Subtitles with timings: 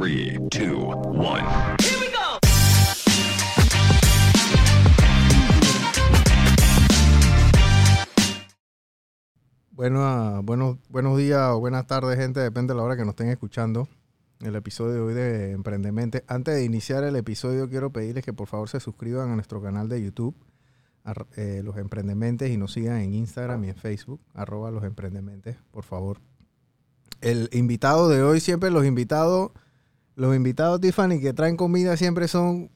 [0.00, 1.76] 3, 2, 1.
[9.70, 13.10] Bueno, ah, buenos, buenos días o buenas tardes, gente, depende de la hora que nos
[13.10, 13.86] estén escuchando.
[14.40, 16.24] El episodio de hoy de Emprendemente.
[16.26, 19.88] Antes de iniciar el episodio, quiero pedirles que por favor se suscriban a nuestro canal
[19.88, 20.34] de YouTube,
[21.04, 25.56] a, eh, Los Emprendementes, y nos sigan en Instagram y en Facebook, arroba Los Emprendementes,
[25.70, 26.18] por favor.
[27.20, 29.52] El invitado de hoy, siempre los invitados,
[30.16, 32.70] los invitados, Tiffany, que traen comida siempre son,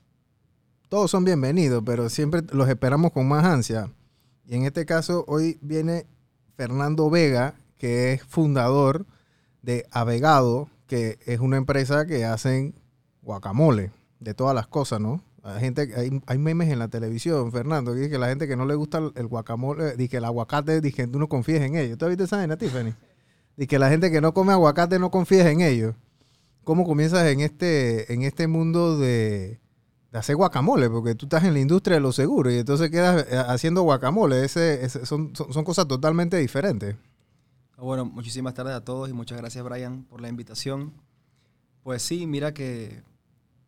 [0.89, 3.91] todos son bienvenidos, pero siempre los esperamos con más ansia.
[4.47, 6.07] Y en este caso, hoy viene
[6.57, 9.07] Fernando Vega, que es fundador
[9.63, 12.75] de Avegado, que es una empresa que hacen
[13.23, 15.23] guacamole de todas las cosas, ¿no?
[15.45, 18.57] Hay gente, hay, hay memes en la televisión, Fernando, que dice que la gente que
[18.57, 21.77] no le gusta el, guacamole, dice que el aguacate, dice que tú no confíes en
[21.77, 21.97] ellos.
[21.97, 22.95] ¿Tú viste esa Tiffany?
[23.57, 25.95] Dice que la gente que no come aguacate no confíes en ellos.
[26.69, 29.59] ¿Cómo comienzas en este, en este mundo de,
[30.13, 30.91] de hacer guacamole?
[30.91, 34.45] Porque tú estás en la industria de los seguros y entonces quedas eh, haciendo guacamole.
[34.45, 36.95] Ese, ese- son, son, son cosas totalmente diferentes.
[37.79, 40.93] Bueno, muchísimas tardes a todos y muchas gracias Brian por la invitación.
[41.85, 43.03] Pues sí, mira que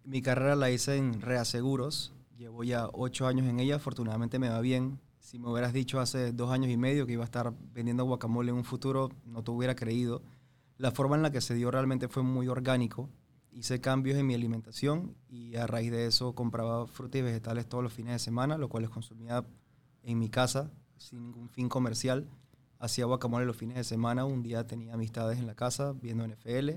[0.04, 2.12] mi carrera la hice en Reaseguros.
[2.36, 5.00] Llevo ya ocho años en ella, afortunadamente me va bien.
[5.20, 8.50] Si me hubieras dicho hace dos años y medio que iba a estar vendiendo guacamole
[8.50, 10.20] en un futuro, no te hubiera creído.
[10.80, 13.10] La forma en la que se dio realmente fue muy orgánico.
[13.52, 17.84] Hice cambios en mi alimentación y a raíz de eso compraba frutas y vegetales todos
[17.84, 19.44] los fines de semana, lo cual los consumía
[20.02, 22.30] en mi casa sin ningún fin comercial
[22.78, 24.24] hacía guacamole los fines de semana.
[24.24, 26.70] Un día tenía amistades en la casa viendo NFL,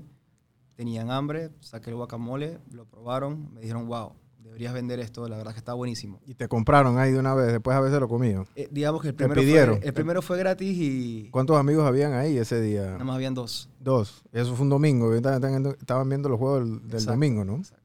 [0.74, 4.12] tenían hambre, saqué el guacamole, lo probaron, me dijeron, wow,
[4.44, 6.20] deberías vender esto, la verdad es que está buenísimo.
[6.26, 8.46] Y te compraron ahí de una vez, después a veces lo comido.
[8.54, 9.78] Eh, digamos que el Te primero, pidieron.
[9.78, 12.92] Fue, el primero fue gratis y ¿Cuántos amigos habían ahí ese día?
[12.92, 13.68] nada más habían dos.
[13.80, 14.22] Dos.
[14.32, 15.12] Eso fue un domingo.
[15.14, 17.56] Estaban, viendo los juegos del, domingo, ¿no?
[17.56, 17.82] exacto.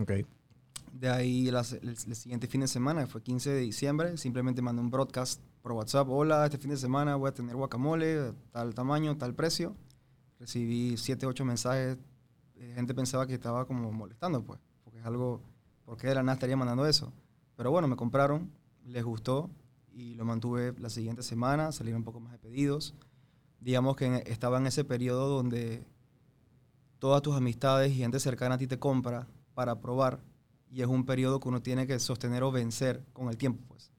[0.00, 0.12] Ok.
[0.92, 4.60] De ahí las- el, el siguiente fin de semana, que fue 15 de diciembre, simplemente
[4.62, 6.08] mandé un broadcast por WhatsApp.
[6.10, 9.76] Hola, este fin de semana voy a tener guacamole, tal tamaño, tal precio.
[10.40, 11.98] Recibí 7, 8 mensajes.
[12.56, 15.40] eh, gente pensaba que estaba como molestando, pues, porque es algo,
[15.88, 17.14] ¿por qué de la nada estaría mandando eso?
[17.56, 18.52] Pero bueno, me compraron,
[18.84, 19.48] les gustó
[19.90, 22.94] y lo mantuve la siguiente semana, salieron un poco más de pedidos.
[23.58, 25.86] Digamos que estaba en ese periodo donde
[26.98, 30.20] todas tus amistades y gente cercana a ti te compra para probar
[30.70, 33.90] y es un periodo que uno tiene que sostener o vencer con el tiempo, pues.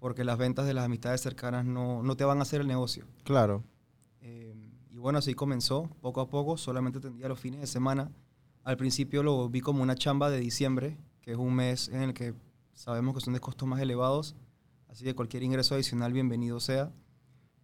[0.00, 3.06] Porque las ventas de las amistades cercanas no, no te van a hacer el negocio.
[3.22, 3.64] Claro.
[4.20, 4.54] Eh,
[4.90, 8.12] y bueno, así comenzó, poco a poco, solamente atendía los fines de semana.
[8.62, 12.12] Al principio lo vi como una chamba de diciembre, que es un mes en el
[12.12, 12.34] que
[12.74, 14.36] sabemos que son de costos más elevados,
[14.88, 16.92] así que cualquier ingreso adicional bienvenido sea.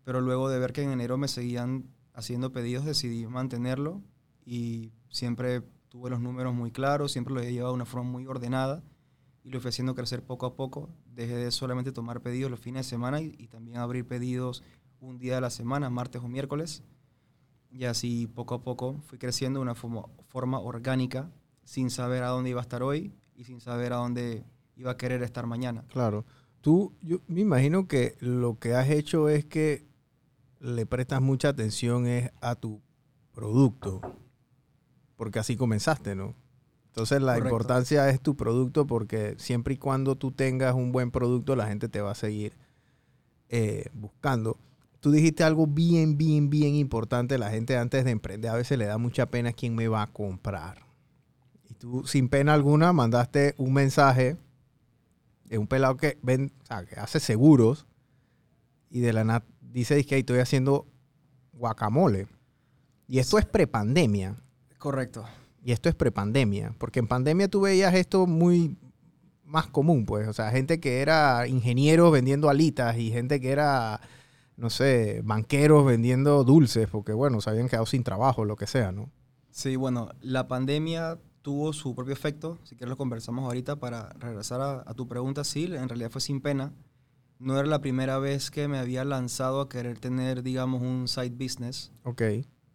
[0.03, 1.85] Pero luego de ver que en enero me seguían
[2.15, 4.01] haciendo pedidos, decidí mantenerlo
[4.47, 5.61] y siempre
[5.91, 8.83] tuve los números muy claros, siempre lo he llevado de una forma muy ordenada
[9.45, 10.89] y lo fui haciendo crecer poco a poco.
[11.05, 14.63] Dejé de solamente tomar pedidos los fines de semana y, y también abrir pedidos
[15.01, 16.83] un día de la semana, martes o miércoles.
[17.71, 21.31] Y así poco a poco fui creciendo de una forma, forma orgánica,
[21.63, 24.45] sin saber a dónde iba a estar hoy y sin saber a dónde
[24.77, 25.83] iba a querer estar mañana.
[25.91, 26.27] Claro.
[26.61, 29.87] Tú, yo me imagino que lo que has hecho es que
[30.61, 32.83] le prestas mucha atención es a tu
[33.33, 34.03] producto.
[35.17, 36.35] Porque así comenzaste, ¿no?
[36.89, 37.49] Entonces la Correcto.
[37.49, 41.89] importancia es tu producto porque siempre y cuando tú tengas un buen producto, la gente
[41.89, 42.53] te va a seguir
[43.49, 44.59] eh, buscando.
[45.01, 47.39] Tú dijiste algo bien, bien, bien importante.
[47.39, 50.09] La gente antes de emprender a veces le da mucha pena quién me va a
[50.09, 50.90] comprar.
[51.81, 54.37] Tú, sin pena alguna, mandaste un mensaje
[55.47, 57.87] de un pelado que, ven, o sea, que hace seguros
[58.91, 60.87] y de la nada dice que estoy haciendo
[61.53, 62.29] guacamole.
[63.09, 64.37] Y esto es prepandemia.
[64.79, 65.25] Correcto.
[65.65, 66.75] Y esto es prepandemia.
[66.79, 68.77] Porque en pandemia tú veías esto muy
[69.45, 70.29] más común, pues.
[70.29, 74.01] O sea, gente que era ingenieros vendiendo alitas y gente que era,
[74.57, 78.93] no sé, banqueros vendiendo dulces, porque bueno, se habían quedado sin trabajo, lo que sea,
[78.93, 79.11] ¿no?
[79.51, 82.59] Sí, bueno, la pandemia tuvo su propio efecto.
[82.65, 85.45] Si quieres lo conversamos ahorita para regresar a, a tu pregunta.
[85.45, 86.73] Sí, en realidad fue sin pena.
[87.39, 91.31] No era la primera vez que me había lanzado a querer tener, digamos, un side
[91.31, 91.91] business.
[92.05, 92.23] Ok.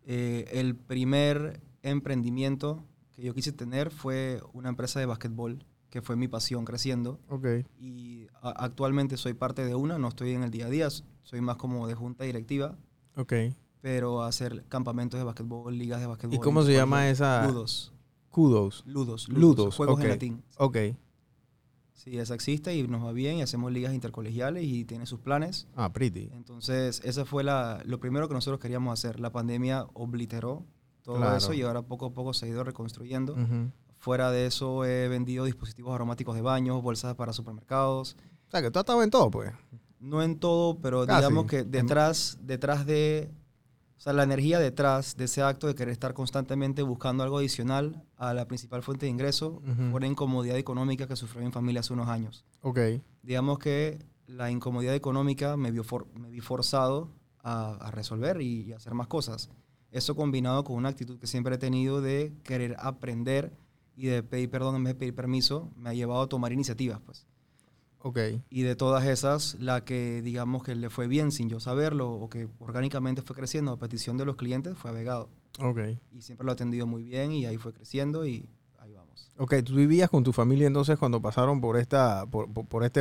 [0.08, 2.84] Eh, el primer emprendimiento
[3.16, 7.20] que yo quise tener fue una empresa de básquetbol, que fue mi pasión creciendo.
[7.30, 7.46] Ok.
[7.80, 10.90] Y a- actualmente soy parte de una, no estoy en el día a día,
[11.24, 12.76] soy más como de junta directiva,
[13.16, 13.34] Ok.
[13.82, 16.36] pero hacer campamentos de básquetbol, ligas de básquetbol.
[16.36, 17.48] ¿Y cómo se llama esa?
[17.48, 17.94] Ludos.
[18.36, 18.84] Kudos.
[18.86, 19.30] Ludos.
[19.30, 20.04] Ludos, Juegos ok.
[20.04, 20.44] en latín.
[20.58, 20.78] Ok.
[21.94, 25.68] Sí, esa existe y nos va bien y hacemos ligas intercolegiales y tiene sus planes.
[25.74, 26.30] Ah, pretty.
[26.34, 29.22] Entonces, esa fue la, lo primero que nosotros queríamos hacer.
[29.22, 30.66] La pandemia obliteró
[31.02, 31.38] todo Claro.
[31.38, 33.38] eso y ahora poco a poco se ha ido reconstruyendo.
[33.98, 38.18] Fuera de eso he vendido dispositivos aromáticos de baños, bolsas para supermercados.
[38.48, 39.54] O sea, que tú has estado en todo, pues.
[40.02, 41.22] No en todo, pero Casi.
[41.22, 43.32] digamos que detrás, detrás de,
[44.06, 48.34] sea, la energía detrás de ese acto de querer estar constantemente buscando algo adicional a
[48.34, 49.92] la principal fuente de ingreso Ujú.
[49.92, 52.46] fue la incomodidad económica que sufrió mi familia hace unos años.
[52.62, 52.80] Ok.
[53.24, 57.12] Digamos que la incomodidad económica me, vio for- me vi forzado
[57.44, 59.50] a, a resolver y, y hacer más cosas.
[59.92, 63.52] Eso combinado con una actitud que siempre he tenido de querer aprender
[63.96, 67.00] y de pedir perdón en vez de pedir permiso, me ha llevado a tomar iniciativas,
[67.06, 67.28] pues.
[68.08, 68.20] Ok.
[68.52, 72.30] Y de todas esas, la que digamos que le fue bien sin yo saberlo o
[72.30, 75.28] que orgánicamente fue creciendo a petición de los clientes fue Avegado.
[75.60, 75.80] Ok.
[76.12, 78.48] Y siempre lo ha atendido muy bien y ahí fue creciendo y
[78.78, 79.32] ahí vamos.
[79.38, 83.00] Ok, tú vivías con tu familia entonces cuando pasaron por esta, por, por- por este,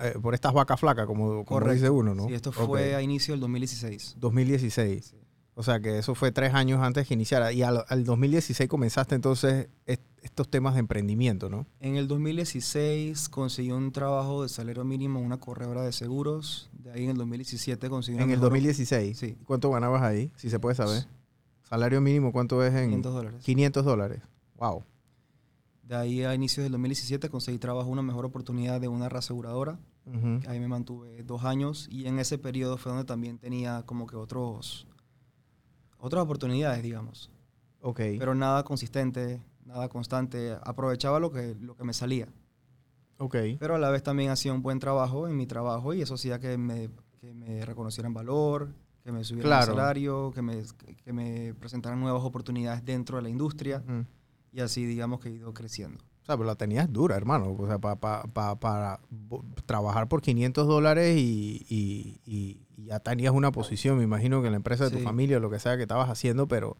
[0.00, 2.26] eh, por estas vacas flacas, como, como dice uno, ¿no?
[2.26, 4.16] Sí, esto fue a inicio del 2016.
[4.18, 5.04] 2016.
[5.04, 5.16] Sí.
[5.58, 7.50] O sea que eso fue tres años antes que iniciara.
[7.50, 11.66] Y al, al 2016 comenzaste entonces est- estos temas de emprendimiento, ¿no?
[11.80, 16.68] En el 2016 conseguí un trabajo de salario mínimo en una corredora de seguros.
[16.72, 19.18] De ahí en el 2017 conseguí una En el mejor- 2016.
[19.18, 19.36] Sí.
[19.46, 20.30] ¿Cuánto ganabas ahí?
[20.36, 21.04] Si se puede saber.
[21.68, 23.42] Salario mínimo, ¿cuánto es en 500 dólares.
[23.44, 24.22] 500 dólares?
[24.56, 24.84] Wow.
[25.82, 29.78] De ahí a inicios del 2017 conseguí trabajo, una mejor oportunidad de una reaseguradora.
[30.04, 30.40] Ujú.
[30.48, 34.16] Ahí me mantuve dos años y en ese periodo fue donde también tenía como que
[34.16, 34.86] otros,
[35.98, 37.30] otras oportunidades, digamos.
[37.80, 38.00] Ok.
[38.18, 40.56] Pero nada consistente, nada constante.
[40.62, 42.28] Aprovechaba lo que, lo que me salía.
[43.18, 43.36] ok.
[43.58, 46.38] Pero a la vez también hacía un buen trabajo en mi trabajo y eso hacía
[46.38, 46.90] que me,
[47.20, 48.68] que me reconocieran valor,
[49.04, 49.72] que me subieran Claro.
[49.72, 50.62] el salario, que me,
[51.04, 54.04] que me presentaran nuevas oportunidades dentro de la industria Ujú.
[54.52, 56.02] y así digamos que he ido creciendo.
[56.26, 57.54] O sea, pero la tenías dura, hermano.
[57.56, 61.64] O sea, pa- pa- pa- para bo- trabajar por 500 dólares y,
[62.26, 65.40] y- ya tenías una posición, me imagino que en la empresa de tu familia o
[65.40, 66.76] lo que sea que estabas haciendo, pero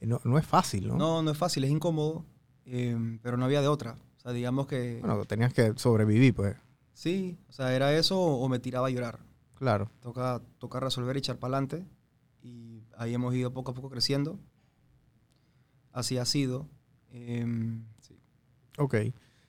[0.00, 0.96] no, no es fácil, ¿no?
[0.96, 2.24] No, no es fácil, es incómodo,
[2.64, 3.98] eh, pero no había de otra.
[4.16, 6.56] O sea, digamos que Bueno, tenías que sobrevivir, pues.
[6.94, 9.20] sí, o sea, era eso o me tiraba a llorar.
[9.54, 9.90] Claro.
[10.00, 11.84] Toca, toca resolver y echar para adelante.
[12.42, 14.38] Y ahí hemos ido poco a poco creciendo.
[15.92, 16.66] Así ha sido.
[17.10, 17.84] Em.
[18.78, 18.94] Ok.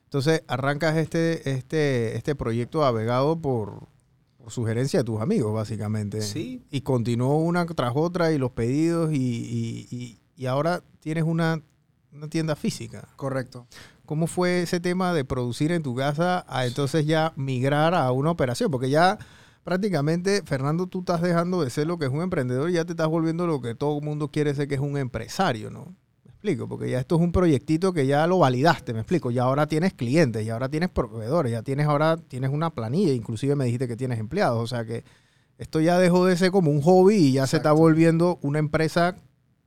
[0.04, 3.86] Entonces, arrancas este, este, este proyecto avegado por,
[4.38, 6.20] por sugerencia de tus amigos, básicamente.
[6.22, 6.62] Sí.
[6.70, 11.62] Y continuó una tras otra y los pedidos y, y- y- y ahora tienes una,
[12.12, 13.08] una tienda física.
[13.16, 13.66] Correcto.
[14.04, 18.32] ¿Cómo fue ese tema de producir en tu casa a entonces ya migrar a una
[18.32, 18.70] operación?
[18.70, 19.16] Porque ya
[19.62, 22.92] prácticamente, Fernando, tú estás dejando de ser lo que es un emprendedor y ya te
[22.92, 25.94] estás volviendo lo que todo el mundo quiere ser, que es un empresario, ¿no?
[26.40, 29.30] Explico, porque ya esto es un proyectito que ya lo validaste, me explico.
[29.30, 33.54] Ya ahora tienes clientes, ya ahora tienes proveedores, ya tienes ahora tienes una planilla, inclusive
[33.56, 35.04] me dijiste que tienes empleados, o sea que
[35.58, 39.16] esto ya dejó de ser como un hobby y ya se está volviendo una empresa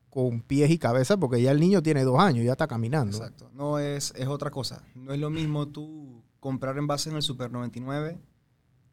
[0.10, 3.18] con pies y cabeza porque ya el niño tiene dos años, ya está caminando.
[3.18, 3.52] Exacto.
[3.54, 4.82] No es, es otra cosa.
[4.96, 8.18] No es lo mismo tú comprar envases en el Super 99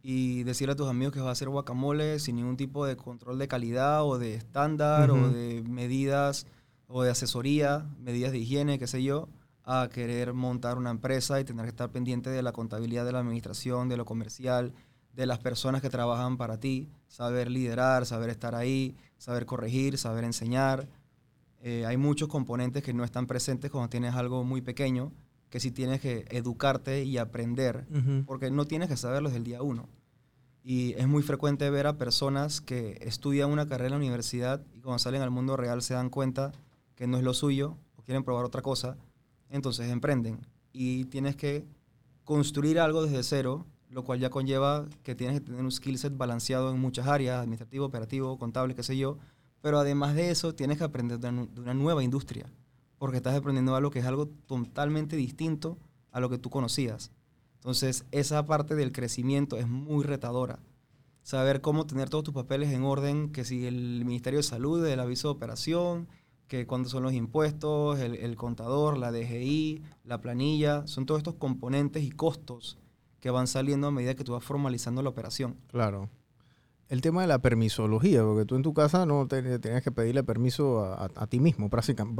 [0.02, 3.38] y decirle a tus amigos que vas a hacer guacamole sin ningún tipo de control
[3.38, 6.46] de calidad o de estándar o de medidas
[6.90, 9.28] o de asesoría, medidas de higiene, qué sé yo,
[9.64, 13.20] a querer montar una empresa y tener que estar pendiente de la contabilidad de la
[13.20, 14.72] administración, de lo comercial,
[15.14, 20.24] de las personas que trabajan para ti, saber liderar, saber estar ahí, saber corregir, saber
[20.24, 20.88] enseñar.
[21.62, 25.12] Eh, hay muchos componentes que no están presentes cuando tienes algo muy pequeño,
[25.50, 27.86] que sí tienes que educarte y aprender,
[28.26, 29.88] porque no tienes que saberlo desde el día uno.
[30.62, 34.80] Y es muy frecuente ver a personas que estudian una carrera en la universidad y
[34.80, 36.52] cuando salen al mundo real se dan cuenta
[37.00, 38.98] que no es lo suyo o quieren probar otra cosa,
[39.48, 40.38] entonces emprenden.
[40.70, 41.64] Y tienes que
[42.24, 46.14] construir algo desde cero, lo cual ya conlleva que tienes que tener un skill set
[46.14, 49.16] balanceado en muchas áreas, administrativo, operativo, contable, qué sé yo.
[49.62, 52.52] Pero además de eso, tienes que aprender de una, nueva industria,
[52.98, 55.78] porque estás aprendiendo algo que es algo totalmente distinto
[56.12, 57.12] a lo que tú conocías.
[57.54, 60.58] Entonces, esa parte del crecimiento es muy retadora.
[61.22, 65.00] Saber cómo tener todos tus papeles en orden, que si el Ministerio de Salud, el
[65.00, 66.06] aviso de operación,
[66.50, 71.36] que cuándo son los impuestos, el, el contador, la DGI, la planilla, son todos estos
[71.36, 72.76] componentes y costos
[73.20, 75.54] que van saliendo a medida que tú vas formalizando la operación.
[75.68, 76.08] Claro.
[76.88, 80.24] El tema de la permisología, porque tú en tu casa no te- tenías que pedirle
[80.24, 81.70] permiso a, a- a ti mismo,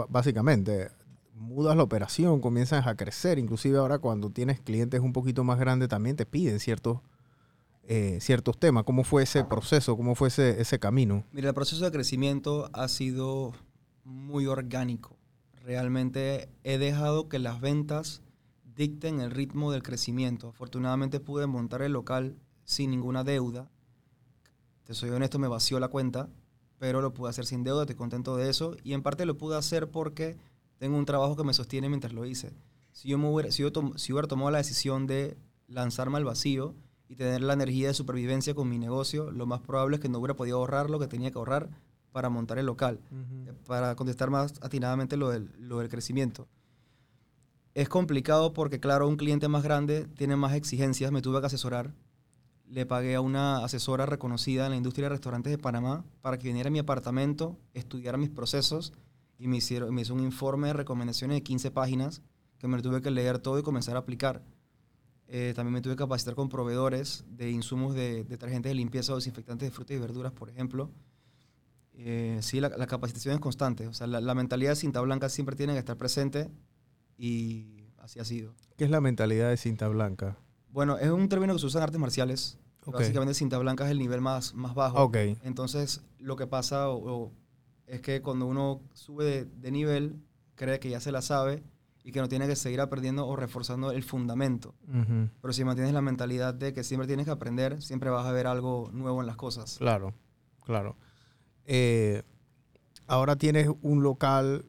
[0.08, 0.90] básicamente.
[1.34, 5.88] Mudas la operación, comienzas a crecer, inclusive ahora cuando tienes clientes un poquito más grandes
[5.88, 7.00] también te piden ciertos,
[7.88, 8.84] eh, ciertos temas.
[8.84, 9.96] ¿Cómo fue ese proceso?
[9.96, 11.24] ¿Cómo fue ese, ese camino?
[11.32, 13.52] Mira, el proceso de crecimiento ha sido
[14.04, 15.16] muy orgánico.
[15.62, 18.22] Realmente he dejado que las ventas
[18.64, 20.48] dicten el ritmo del crecimiento.
[20.48, 23.70] Afortunadamente pude montar el local sin ninguna deuda.
[24.84, 26.28] Te soy honesto, me vació la cuenta
[26.80, 28.74] pero lo pude hacer sin deuda, estoy contento de eso.
[28.82, 30.38] Y en parte lo pude hacer porque
[30.78, 32.54] tengo un trabajo que me sostiene mientras lo hice.
[32.92, 35.36] Si yo, me hubiera, si yo, hubiera tomado la decisión de
[35.68, 36.74] lanzarme al vacío
[37.06, 40.20] y tener la energía de supervivencia con mi negocio, lo más probable es que no
[40.20, 41.68] hubiera podido ahorrar lo que tenía que ahorrar
[42.12, 46.48] para montar el local eh, para contestar más atinadamente lo del, lo del crecimiento.
[47.74, 51.94] Es complicado porque, claro, un cliente más grande tiene más exigencias, me tuve que asesorar.
[52.66, 56.48] Le pagué a una asesora reconocida en la industria de restaurantes de Panamá para que
[56.48, 58.92] viniera a mi apartamento, estudiara mis procesos
[59.38, 62.22] y me, hicieron, me hizo un informe de recomendaciones de 15 páginas
[62.58, 64.42] que me lo tuve que leer todo y comenzar a aplicar.
[65.28, 69.16] Eh, también me tuve que capacitar con proveedores de insumos de detergentes de limpieza o
[69.16, 70.90] desinfectantes de frutas y verduras, por ejemplo.
[72.02, 73.86] Eh, sí, la, la capacitación es constante.
[73.86, 76.48] O sea, la, la mentalidad de cinta blanca siempre tiene que estar presente
[77.18, 78.54] y así ha sido.
[78.76, 80.36] ¿Qué es la mentalidad de cinta blanca?
[80.70, 82.58] Bueno, es un término que se usa en artes marciales.
[82.86, 82.94] Ok.
[82.94, 85.02] Básicamente cinta blanca es el nivel más, más bajo.
[85.02, 85.16] Ok.
[85.42, 87.32] Entonces, lo que pasa o- o
[87.86, 90.16] es que cuando uno sube de, de nivel,
[90.54, 91.62] cree que ya se la sabe
[92.02, 94.74] y que no tiene que seguir aprendiendo o reforzando el fundamento.
[95.42, 98.46] Pero si mantienes la mentalidad de que siempre tienes que aprender, siempre vas a ver
[98.46, 99.76] algo nuevo en las cosas.
[99.78, 100.14] Claro,
[100.64, 100.96] claro.
[101.72, 102.22] Eh,
[103.06, 104.64] ahora tienes un local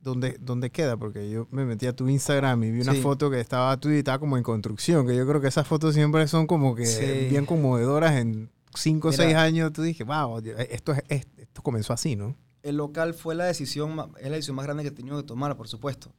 [0.00, 3.00] donde, donde queda, porque yo me metí a tu Instagram y vi una Sí.
[3.00, 5.94] foto que estaba tú y estaba como en construcción, que yo creo que esas fotos
[5.94, 7.28] siempre son como que Sí.
[7.30, 9.22] bien conmovedoras en 5 o Mira.
[9.22, 9.72] 6 años.
[9.72, 12.34] Tú dije, wow, esto, es, es- esto comenzó así, ¿no?
[12.62, 15.56] El local fue la decisión, es la decisión más grande que he tenido que tomar,
[15.56, 16.12] por supuesto.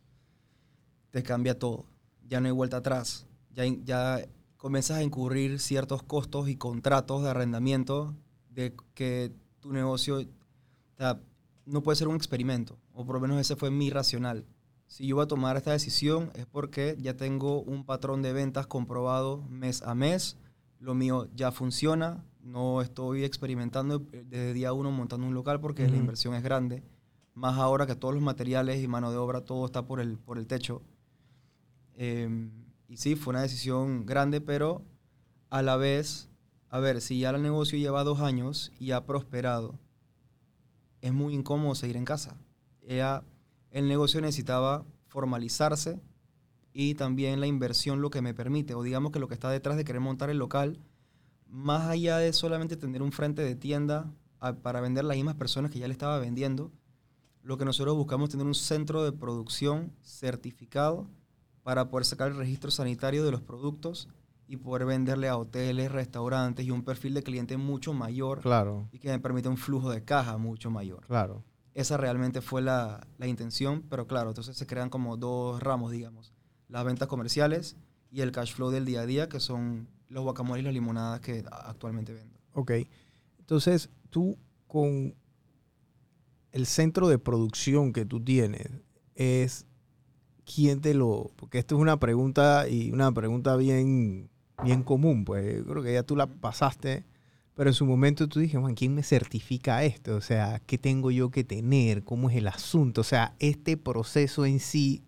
[1.11, 1.85] Te cambia todo.
[2.27, 3.25] Ya no hay vuelta atrás.
[3.53, 4.21] Ya, ya
[4.57, 8.15] comienzas a incurrir ciertos costos y contratos de arrendamiento
[8.49, 11.21] de que tu negocio o sea,
[11.65, 12.77] no puede ser un experimento.
[12.93, 14.45] O por lo menos ese fue mi racional.
[14.87, 18.67] Si yo voy a tomar esta decisión es porque ya tengo un patrón de ventas
[18.67, 20.37] comprobado mes a mes.
[20.79, 22.25] Lo mío ya funciona.
[22.41, 26.83] No estoy experimentando desde día uno montando un local porque la inversión es grande.
[27.33, 30.37] Más ahora que todos los materiales y mano de obra, todo está por el, por
[30.37, 30.81] el techo.
[31.95, 32.49] Eh,
[32.87, 34.81] y sí, fue una decisión grande, pero
[35.49, 36.28] a la vez,
[36.69, 39.79] a ver, si ya el negocio lleva dos años y ha prosperado,
[41.01, 42.37] es muy incómodo seguir en casa.
[42.81, 43.23] Ella,
[43.71, 45.99] el negocio necesitaba formalizarse
[46.71, 49.77] y también la inversión lo que me permite, o digamos que lo que está detrás
[49.77, 50.79] de querer montar el local,
[51.47, 54.11] más allá de solamente tener un frente de tienda
[54.61, 56.71] para vender las mismas personas que ya le estaba vendiendo,
[57.41, 61.07] lo que nosotros buscamos es tener un centro de producción certificado
[61.63, 64.07] para poder sacar el registro sanitario de los productos
[64.49, 68.99] y poder venderle a hoteles, restaurantes y un perfil de cliente mucho mayor Claro, y
[68.99, 71.05] que me permita un flujo de caja mucho mayor.
[71.07, 71.43] claro.
[71.75, 76.33] Esa realmente fue la, la intención, pero claro, entonces se crean como dos ramos, digamos.
[76.67, 77.77] Las ventas comerciales
[78.11, 81.21] y el cash flow del día a día, que son los guacamoles y las limonadas
[81.21, 82.37] que actualmente vendo.
[82.53, 82.71] Ok.
[83.37, 84.35] Entonces, tú
[84.67, 85.13] con
[86.51, 88.67] el centro de producción que tú tienes,
[89.15, 89.65] es
[90.43, 91.31] quién te lo.
[91.35, 94.29] Porque esto es una pregunta y una pregunta bien,
[94.59, 97.05] bien común, pues creo que ya tú la pasaste,
[97.55, 100.15] pero en su momento tú dije, Juan, ¿quién me certifica esto?
[100.15, 102.03] O sea, ¿qué tengo yo que tener?
[102.03, 103.01] ¿Cómo es el asunto?
[103.01, 105.03] O sea, este proceso en sí,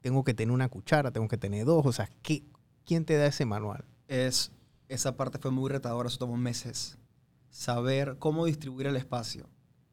[0.00, 2.42] tengo que tener una cuchara, tengo que tener dos, o sea, ¿qué,
[2.84, 3.84] ¿quién te da ese manual?
[4.08, 4.52] es,
[4.88, 6.98] esa parte fue muy retadora, eso tomó meses.
[7.50, 9.48] Saber cómo distribuir el espacio,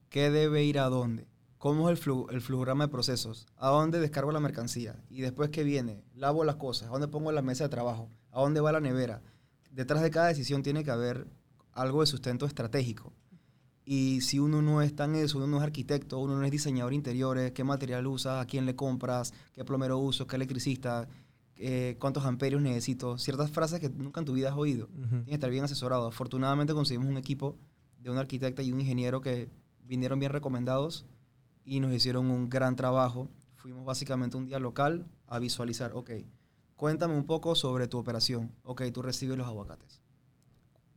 [0.10, 1.28] qué debe ir a dónde,
[1.58, 5.50] cómo es el, flu- el flujograma de procesos, a dónde descargo la mercancía y después
[5.50, 8.72] qué viene, lavo las cosas, a dónde pongo la mesa de trabajo, a dónde va
[8.72, 9.22] la nevera.
[9.72, 11.28] Detrás de cada decisión tiene que haber
[11.74, 13.14] algo de sustento estratégico.
[13.86, 16.94] Y si uno no es tan eso, uno no es arquitecto, uno no es diseñador
[16.94, 21.08] interiores, qué material usas, a quién le compras, qué plomero uso, qué electricista,
[21.56, 24.88] eh, cuántos amperios necesito, ciertas frases que nunca en tu vida has oído.
[24.88, 26.08] Tienes que estar bien asesorado.
[26.08, 27.58] Afortunadamente conseguimos un equipo
[27.98, 29.50] de un arquitecta y un ingeniero que
[29.84, 31.06] vinieron bien recomendados
[31.66, 33.28] y nos hicieron un gran trabajo.
[33.56, 36.12] Fuimos básicamente un día local a visualizar, ok,
[36.80, 38.56] cuéntame un poco sobre tu operación.
[38.64, 40.02] Ok, tú recibes los aguacates.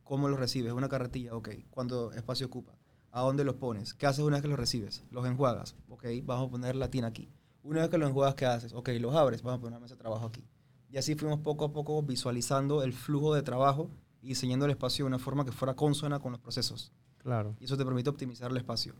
[0.05, 0.71] ¿Cómo los recibes?
[0.71, 1.49] Una carretilla, ok.
[1.69, 2.73] ¿Cuánto espacio ocupa?
[3.11, 3.93] ¿A dónde los pones?
[3.93, 5.03] ¿Qué haces una vez que los recibes?
[5.11, 6.05] Los enjuagas, ok.
[6.23, 7.29] Vamos a poner la tina aquí.
[7.63, 8.71] Una vez que los enjuagas, ¿qué haces?
[8.71, 10.47] Ok, los abres, vamos a poner una mesa de trabajo aquí.
[10.89, 13.89] Y así fuimos poco a poco visualizando el flujo de trabajo
[14.21, 16.93] y diseñando el espacio de una forma que fuera consona con los procesos.
[17.17, 17.57] Claro.
[17.59, 18.95] Y eso te permite optimizar el espacio.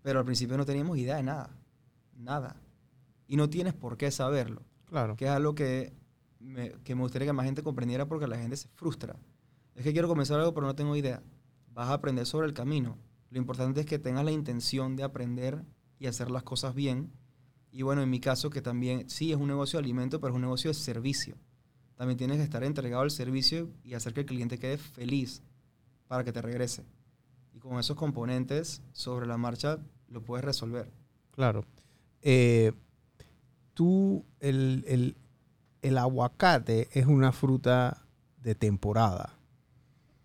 [0.00, 1.50] Pero al principio no teníamos idea de nada.
[2.14, 2.56] Nada.
[3.28, 4.62] Y no tienes por qué saberlo.
[4.86, 5.14] Claro.
[5.16, 6.05] Que es algo que
[6.46, 9.16] me, que me gustaría que más gente comprendiera porque la gente se frustra.
[9.74, 11.22] Es que quiero comenzar algo pero no tengo idea.
[11.72, 12.96] Vas a aprender sobre el camino.
[13.30, 15.62] Lo importante es que tengas la intención de aprender
[15.98, 17.10] y hacer las cosas bien.
[17.70, 20.36] Y bueno, en mi caso que también, sí, es un negocio de alimento, pero es
[20.36, 21.36] un negocio de servicio.
[21.96, 25.42] También tienes que estar entregado al servicio y hacer que el cliente quede feliz
[26.06, 26.84] para que te regrese.
[27.52, 30.90] Y con esos componentes, sobre la marcha, lo puedes resolver.
[31.32, 31.64] Claro.
[32.22, 32.72] Eh,
[33.74, 35.16] tú, el, el-
[35.82, 38.06] el aguacate es una fruta
[38.42, 39.34] de temporada.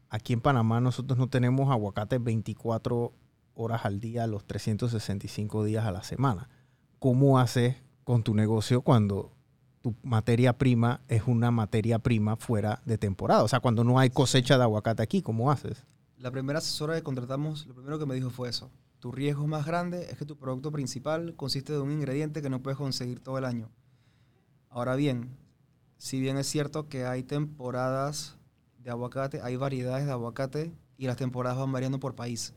[0.10, 3.14] Aquí en Panamá nosotros no tenemos aguacate 24
[3.56, 6.50] horas al día, los 365 días a la semana.
[7.00, 9.32] ¿Cómo haces con tu negocio cuando
[9.82, 13.44] tu materia prima es una materia prima fuera de temporada?
[13.44, 15.86] O sea, cuando no hay cosecha de aguacate aquí, ¿cómo haces?
[16.18, 18.70] La primera asesora que contratamos, lo primero que me dijo fue eso.
[19.00, 22.62] Tu riesgo más grande es que tu producto principal consiste de un ingrediente que no
[22.62, 23.72] puedes conseguir todo el año.
[24.70, 25.36] Ahora bien,
[26.02, 28.36] si bien es cierto que hay temporadas
[28.80, 32.56] de aguacate, hay variedades de aguacate y las temporadas van variando por país.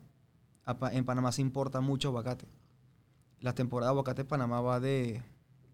[0.93, 2.47] En Panamá se importa mucho aguacate.
[3.41, 5.21] La temporada de aguacate en Panamá va de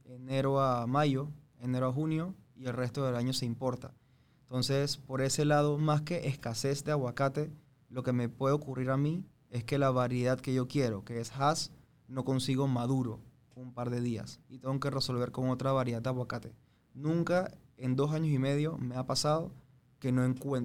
[0.05, 1.29] enero a mayo,
[1.61, 3.95] enero a junio y el resto del año se importa.
[4.43, 7.53] Entonces, por ese lado, más que escasez de aguacate,
[7.89, 11.21] lo que me puede ocurrir a mí es que la variedad que yo quiero, que
[11.21, 11.71] es Hass,
[12.09, 13.21] no consigo maduro
[13.55, 16.53] un par de días y tengo que resolver con otra variedad de aguacate.
[16.95, 19.53] Nunca en dos años y medio me ha pasado
[19.99, 20.23] que no,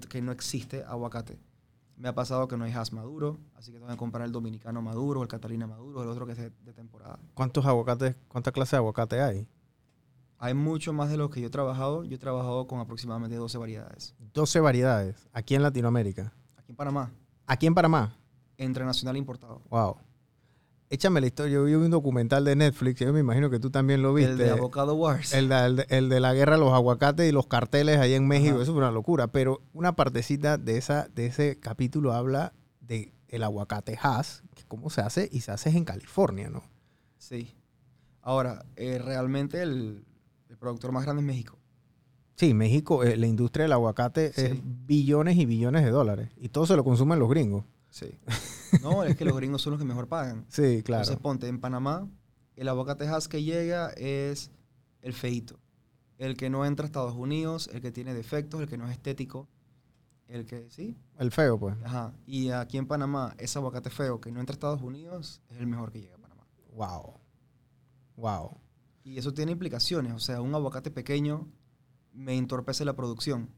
[0.09, 1.39] que no existe aguacate.
[1.97, 4.81] Me ha pasado que no hay Hass maduro, así que tengo que comprar el dominicano
[4.81, 7.19] maduro, el catalina maduro, el otro que es de, de temporada.
[7.33, 9.47] ¿Cuántos aguacates, cuántas clases de aguacate hay?
[10.37, 12.03] Hay mucho más de lo que yo he trabajado.
[12.03, 14.13] Yo he trabajado con aproximadamente 12 variedades.
[14.33, 16.33] 12 variedades aquí en Latinoamérica.
[16.57, 17.11] Aquí en Panamá,
[17.47, 18.17] Aquí en Panamá.
[18.57, 19.61] entre nacional e importado.
[19.69, 19.95] Wow.
[20.89, 21.53] Échame la historia.
[21.55, 22.99] Yo vi un documental de Netflix.
[22.99, 24.31] Yo me imagino que tú también lo viste.
[24.33, 25.33] El de Avocado Wars.
[25.33, 28.13] El de, el de- el de la guerra de los aguacates y los carteles ahí
[28.13, 28.55] en México.
[28.55, 28.63] Ajá.
[28.63, 29.27] Eso fue una locura.
[29.27, 34.89] Pero una partecita de, esa, de ese capítulo habla de el aguacate Hass, que cómo
[34.91, 36.63] se hace y se hace en California, ¿no?
[37.17, 37.55] Sí.
[38.21, 40.05] Ahora, eh, realmente el,
[40.49, 41.57] el productor más grande es México.
[42.35, 46.29] Sí, México, eh, la industria del aguacate es billones y billones de dólares.
[46.37, 47.65] Y todo se lo consumen los gringos.
[47.95, 48.19] Sí.
[48.81, 50.45] No, es que los gringos son los que mejor pagan.
[50.49, 51.03] Sí, claro.
[51.03, 52.09] Entonces, ponte, en Panamá,
[52.57, 54.51] el aguacate Hass que llega es
[55.01, 55.59] el feito.
[56.17, 58.91] El que no entra a Estados Unidos, el que tiene defectos, el que no es
[58.91, 59.47] estético.
[60.27, 61.77] El que, sí, El feo, pues.
[61.83, 62.13] ajá.
[62.27, 65.67] Y aquí en Panamá, ese aguacate feo que no entra a Estados Unidos es el
[65.67, 66.45] mejor que llega a Panamá.
[66.73, 67.13] Wow.
[68.17, 68.57] Wow.
[69.03, 70.13] Y eso tiene implicaciones.
[70.13, 71.47] O sea, un aguacate pequeño
[72.11, 73.49] me entorpece la producción.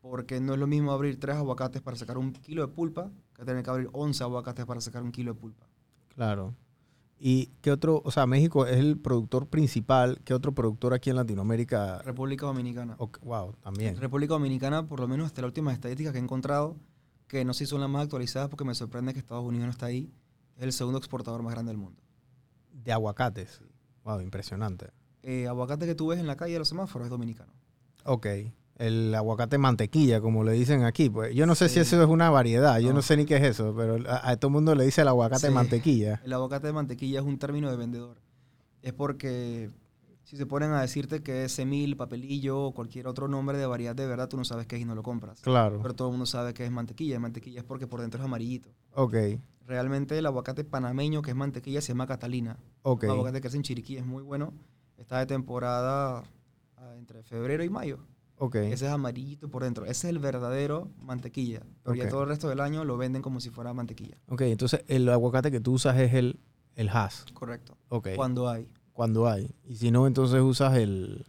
[0.00, 3.46] Porque no es lo mismo abrir tres aguacates para sacar un kilo de pulpa que
[3.46, 5.66] tener que abrir 11 aguacates para sacar un kilo de pulpa.
[6.14, 6.54] Claro.
[7.18, 8.00] ¿Y qué otro?
[8.04, 10.20] O sea, México es el productor principal.
[10.24, 11.98] ¿Qué otro productor aquí en Latinoamérica?
[12.02, 12.96] República Dominicana.
[13.22, 13.96] Wow, también.
[13.96, 16.76] República Dominicana, por lo menos hasta la última estadística que he encontrado,
[17.28, 19.70] que no sé si son las más actualizadas porque me sorprende que Estados Unidos no
[19.70, 20.10] está ahí,
[20.56, 22.00] es el segundo exportador más grande del mundo.
[22.72, 23.60] De aguacates.
[24.04, 24.90] Wow, impresionante.
[25.22, 27.52] Eh, aguacate que tú ves en la calle de los semáforos es dominicano.
[28.04, 28.26] Ok.
[28.80, 31.10] El aguacate mantequilla, como le dicen aquí.
[31.10, 32.78] Pues yo no sé si eso es una variedad.
[32.80, 33.02] Yo no No.
[33.02, 35.48] sé ni qué es eso, pero a, a todo el mundo le dice el aguacate
[35.48, 35.52] Sí.
[35.52, 36.20] mantequilla.
[36.24, 38.16] El aguacate de mantequilla es un término de vendedor.
[38.80, 39.68] Es porque
[40.24, 43.94] si se ponen a decirte que es semil, papelillo o cualquier otro nombre de variedad
[43.94, 45.40] de verdad, tú no sabes qué es y no lo compras.
[45.42, 45.80] Claro.
[45.82, 47.16] Pero todo el mundo sabe que es mantequilla.
[47.16, 48.70] Y mantequilla es porque por dentro es amarillito.
[48.94, 49.14] Ok.
[49.66, 52.56] Realmente el aguacate panameño que es mantequilla se llama Catalina.
[52.82, 53.04] Ok.
[53.04, 54.54] Un aguacate que hace en Chiriquí es muy bueno.
[54.96, 56.24] Está de temporada
[56.78, 57.98] ah, entre febrero y mayo.
[58.42, 58.54] Ok.
[58.56, 59.84] Ese es amarillito por dentro.
[59.84, 61.60] Ese es el verdadero mantequilla.
[61.82, 61.96] Pero Ok.
[61.98, 64.16] ya todo el resto del año lo venden como si fuera mantequilla.
[64.28, 66.40] Ok, entonces el aguacate que tú usas es el,
[66.74, 67.26] el Hass.
[67.34, 67.76] Correcto.
[67.90, 68.08] Ok.
[68.16, 68.66] Cuando hay.
[68.94, 69.54] Cuando hay.
[69.64, 71.26] Y si no, entonces usas el,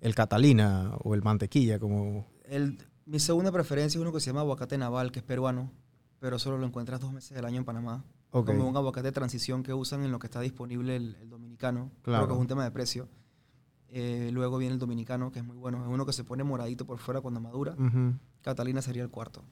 [0.00, 2.26] el Catalina o el mantequilla como...
[2.44, 5.72] El, mi segunda preferencia es uno que se llama aguacate naval, que es peruano,
[6.20, 8.04] pero solo lo encuentras dos meses del año en Panamá.
[8.30, 8.48] Ok.
[8.48, 11.90] Como un aguacate de transición que usan en lo que está disponible el, el dominicano.
[12.02, 12.24] Claro.
[12.24, 13.08] Creo que es un tema de precio.
[13.90, 15.82] Eh, luego viene el dominicano, que es muy bueno.
[15.82, 17.76] Es uno que se pone moradito por fuera cuando madura.
[18.42, 19.42] Catalina sería el cuarto.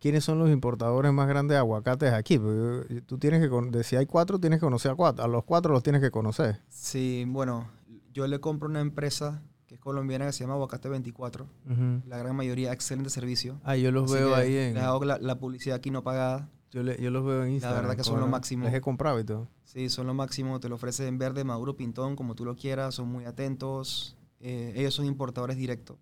[0.00, 2.36] ¿Quiénes son los importadores más grandes de aguacates aquí?
[2.36, 5.24] Porque tú tienes que, si hay cuatro, tienes que conocer a cuatro.
[5.24, 6.60] A los cuatro los tienes que conocer.
[6.68, 7.68] Sí, bueno,
[8.12, 11.46] yo le compro una empresa que es colombiana que se llama Aguacate 24.
[11.70, 12.02] Ujú.
[12.08, 13.60] La gran mayoría, excelente servicio.
[13.62, 14.74] Ah, yo los Así veo ahí en...
[14.74, 16.48] Les hago la, la publicidad aquí no pagada.
[16.72, 17.82] Yo, le- yo los veo en Instagram.
[17.82, 18.64] verdad que son ¿cómo lo máximo.
[18.64, 19.48] Les he comprado y todo.
[19.64, 20.58] Sí, son lo máximo.
[20.58, 22.94] Te lo ofrecen en verde, maduro, pintón, como tú lo quieras.
[22.94, 24.16] Son muy atentos.
[24.40, 25.96] Eh, ellos son importadores directos.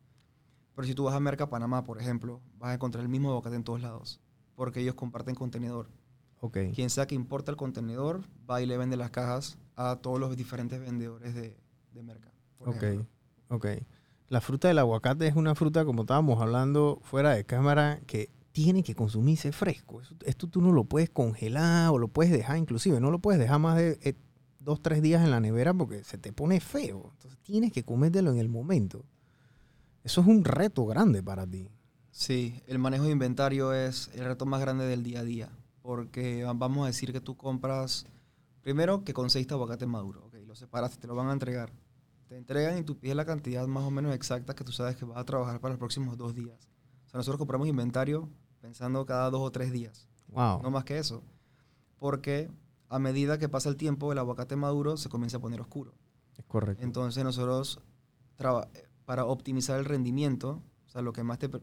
[0.75, 3.57] Pero si tú vas a Merca Panamá, por ejemplo, vas a encontrar el mismo aguacate
[3.57, 4.21] en todos lados.
[4.55, 5.89] Porque ellos comparten contenedor.
[6.41, 6.57] Ok.
[6.75, 10.37] Quien sea que importa el contenedor, va y le vende las cajas a todos los
[10.37, 11.57] diferentes vendedores de,
[11.93, 12.33] de Merca.
[12.57, 13.07] por Ok, ejemplo.
[13.49, 13.67] ok.
[14.29, 18.83] La fruta del aguacate es una fruta, como estábamos hablando fuera de cámara, que tiene
[18.83, 20.01] que consumirse fresco.
[20.25, 23.61] Esto tú no lo puedes congelar o lo puedes dejar, inclusive, no lo puedes dejar
[23.61, 24.15] más de eh,
[24.59, 27.11] dos, tres días en la nevera porque se te pone feo.
[27.13, 29.05] Entonces tienes que comértelo en el momento.
[30.03, 31.69] Eso es un reto grande para ti.
[32.11, 35.49] Sí, el manejo de inventario es el reto más grande del día a día.
[35.83, 38.07] Porque va- vamos a decir que tú compras,
[38.63, 41.71] primero que conseguiste aguacate maduro, ok, lo separaste, te lo van a entregar.
[42.29, 45.05] Te entregan y tú pides la cantidad más o menos exacta que tú sabes que
[45.05, 46.69] vas a trabajar para los próximos dos días.
[47.07, 48.29] O sea, nosotros compramos inventario
[48.61, 50.63] pensando cada dos o tres días, Wow.
[50.63, 51.23] no más que eso.
[51.99, 52.51] Porque
[52.89, 55.95] a medida que pasa el tiempo, el aguacate maduro se comienza a poner oscuro.
[56.37, 56.83] Es correcto.
[56.83, 57.81] Entonces nosotros,
[59.05, 61.61] para optimizar el rendimiento, o sea, lo que más te, te,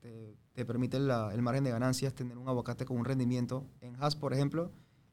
[0.00, 3.66] te- te permite la- el margen de ganancias es tener un aguacate con un rendimiento
[3.80, 4.72] en Hass, por ejemplo,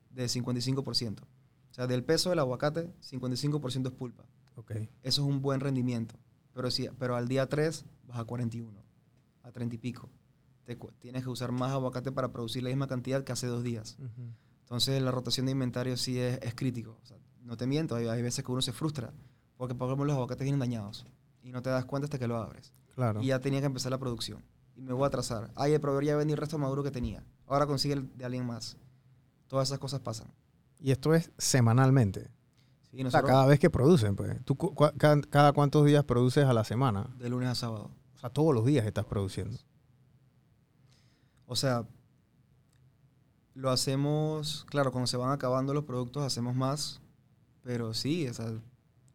[0.09, 1.21] de 55%.
[1.23, 4.25] O sea, del peso del aguacate, 55% es pulpa.
[4.55, 4.71] Ok.
[4.71, 6.15] Eso es un buen rendimiento.
[6.53, 8.81] Pero, si, pero al día 3 vas a 41,
[9.43, 10.09] a 30 y pico.
[10.65, 13.97] Te tienes que usar más aguacate para producir la misma cantidad que hace dos días.
[14.61, 16.97] Entonces la rotación de inventario sí es, es crítico.
[17.03, 19.13] O sea, no te miento, hay, hay veces que uno se frustra
[19.57, 21.05] porque por ejemplo los aguacates vienen dañados
[21.43, 22.73] y no te das cuenta hasta que lo abres.
[22.95, 23.21] Claro.
[23.21, 24.43] Y ya tenía que empezar la producción.
[24.75, 25.51] Y me voy a atrasar.
[25.55, 27.23] Ay, el proveedor ya vendió el resto maduro que tenía.
[27.47, 28.75] Ahora consigue el de alguien más.
[29.47, 30.27] Todas esas cosas pasan.
[30.79, 32.31] Y esto es semanalmente.
[32.91, 34.43] Sí, O sea, nosotros cada vez que producen, pues.
[34.43, 37.09] ¿Tú cu- cua- ca- cada cuántos días produces a la semana?
[37.19, 37.91] de lunes a sábado.
[38.15, 39.57] O sea, todos los días estás produciendo.
[41.47, 41.85] O sea,
[43.53, 47.01] lo hacemos, claro, cuando se van acabando los productos hacemos más,
[47.63, 48.47] pero sí, o sea,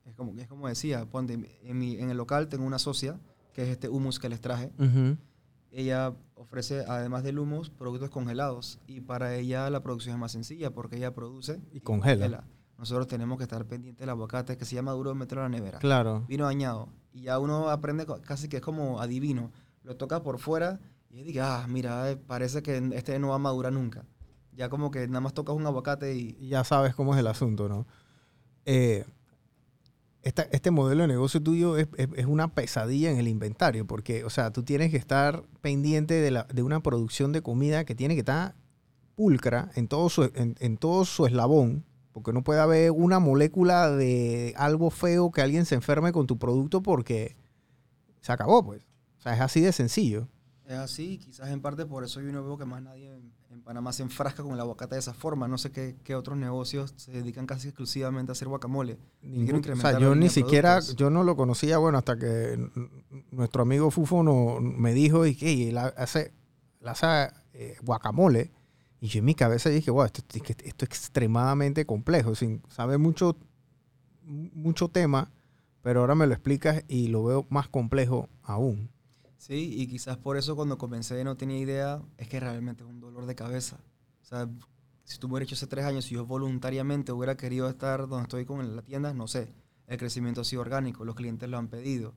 [0.06, 3.18] es, como, es como decía, ponte, en, mi- en el local tengo una socia,
[3.52, 4.72] que es este humus que les traje,
[5.72, 10.70] ella ofrece, además del humus, productos congelados, y para ella la producción es más sencilla,
[10.72, 12.44] porque ella produce Y congela.
[12.78, 15.78] Nosotros tenemos que estar pendientes del aguacate, que se llama duro, meterlo a la nevera
[15.80, 16.24] Claro.
[16.26, 16.88] vino dañado.
[17.12, 19.52] Y ya uno aprende casi que es como adivino.
[19.82, 23.38] Lo toca por fuera y diga, ah, mira, eh, parece que este no va a
[23.38, 24.04] madurar nunca.
[24.52, 26.48] Ya como que nada más tocas un aguacate y...
[26.48, 27.86] Ya sabes cómo es el asunto, ¿no?
[28.64, 29.04] Eh,
[30.22, 34.30] este modelo de negocio tuyo es, es- es una pesadilla en el inventario, porque, o
[34.30, 38.14] sea, tú tienes que estar pendiente de, la, de una producción de comida que tiene
[38.14, 38.54] que estar
[39.16, 43.90] pulcra en todo su, en, en todo su eslabón, porque no puede haber una molécula
[43.90, 47.36] de algo feo que alguien se enferme con tu producto porque
[48.20, 48.82] se acabó, pues.
[49.18, 50.28] O sea, es así de sencillo.
[50.70, 53.60] Es así, quizás en parte por eso yo no veo que más nadie en, en
[53.60, 55.48] Panamá se enfrasca con el aguacate de esa forma.
[55.48, 58.96] No sé qué, qué otros negocios se dedican casi exclusivamente a hacer guacamole.
[59.20, 60.94] Ningún- o sea, la yo ni siquiera, productos.
[60.96, 62.70] yo no lo conocía, bueno, hasta que
[63.32, 66.32] nuestro amigo Fufo no, me dijo y que él ha- hace,
[66.80, 67.06] él hace
[67.52, 68.52] eh, guacamole.
[69.00, 73.36] Y yo en mi cabeza dije, wow, esto, esto es extremadamente complejo, sin sabe mucho,
[74.22, 75.32] mucho tema,
[75.82, 78.90] pero ahora me lo explicas y lo veo más complejo aún.
[79.40, 83.00] Sí, y quizás por eso cuando comencé no tenía idea, es que realmente es un
[83.00, 83.80] dolor de cabeza.
[84.20, 84.46] O sea,
[85.04, 88.44] si tú hubieras hecho hace tres años y yo voluntariamente hubiera querido estar donde estoy
[88.44, 89.54] con la tienda, no sé.
[89.86, 92.12] El crecimiento ha sido orgánico, los clientes lo han pedido.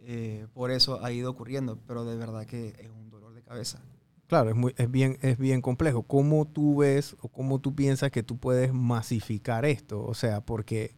[0.00, 3.80] Eh, por eso ha ido ocurriendo, pero de verdad que es un dolor de cabeza.
[4.26, 6.02] Claro, es, muy, es, bien, es bien complejo.
[6.02, 10.04] ¿Cómo tú ves o cómo tú piensas que tú puedes masificar esto?
[10.04, 10.94] O sea, porque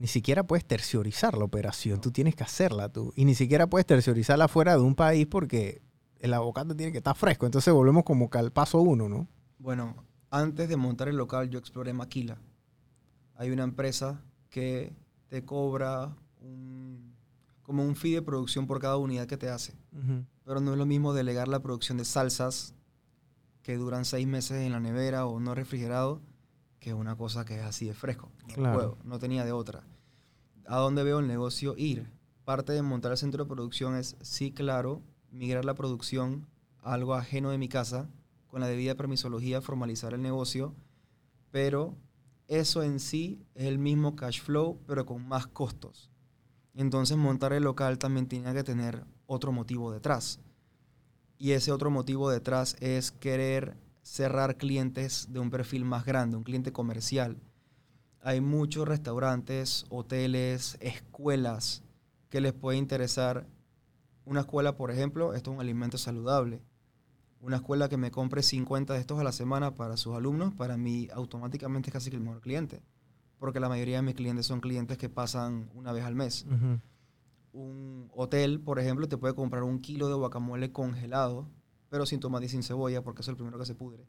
[0.00, 3.12] ni siquiera puedes terciorizar la operación, tú tienes que hacerla tú.
[3.14, 5.82] Y ni siquiera puedes terciorizarla fuera de un país porque
[6.18, 7.46] el aguacate tiene que estar fresco.
[7.46, 9.28] Entonces volvemos como que al paso uno, ¿no?
[9.58, 9.94] Bueno,
[10.30, 12.38] antes de montar el local yo exploré Maquila.
[13.36, 14.92] Hay una empresa que
[15.28, 17.14] te cobra un,
[17.62, 19.74] como un fee de producción por cada unidad que te hace.
[20.44, 22.74] Pero no es lo mismo delegar la producción de salsas
[23.62, 26.22] que duran seis meses en la nevera o no refrigerado
[26.80, 28.30] que una cosa que es así de fresco.
[28.48, 28.74] No Claro.
[28.78, 29.82] puedo, no tenía de otra.
[30.70, 32.12] ¿A dónde veo el negocio ir?
[32.44, 35.02] Parte de montar el centro de producción es, sí, claro,
[35.32, 36.46] migrar la producción
[36.80, 38.08] a algo ajeno de mi casa,
[38.46, 40.76] con la debida permisología, formalizar el negocio,
[41.50, 41.96] pero
[42.46, 46.08] eso en sí es el mismo cash flow, pero con más costos.
[46.72, 50.38] Entonces montar el local también tenía que tener otro motivo detrás.
[51.36, 56.44] Y ese otro motivo detrás es querer cerrar clientes de un perfil más grande, un
[56.44, 57.38] cliente comercial.
[58.22, 61.82] Hay muchos restaurantes, hoteles, escuelas
[62.28, 63.46] que les puede interesar.
[64.24, 66.62] Una escuela, por ejemplo, esto es un alimento saludable.
[67.40, 70.76] Una escuela que me compre 50 de estos a la semana para sus alumnos, para
[70.76, 72.82] mí automáticamente es casi que el mejor cliente.
[73.38, 76.46] Porque la mayoría de mis clientes son clientes que pasan una vez al mes
[77.52, 81.48] un hotel, por ejemplo, te puede comprar un kilo de guacamole congelado,
[81.88, 84.06] pero sin tomate y sin cebolla, porque eso es el primero que se pudre.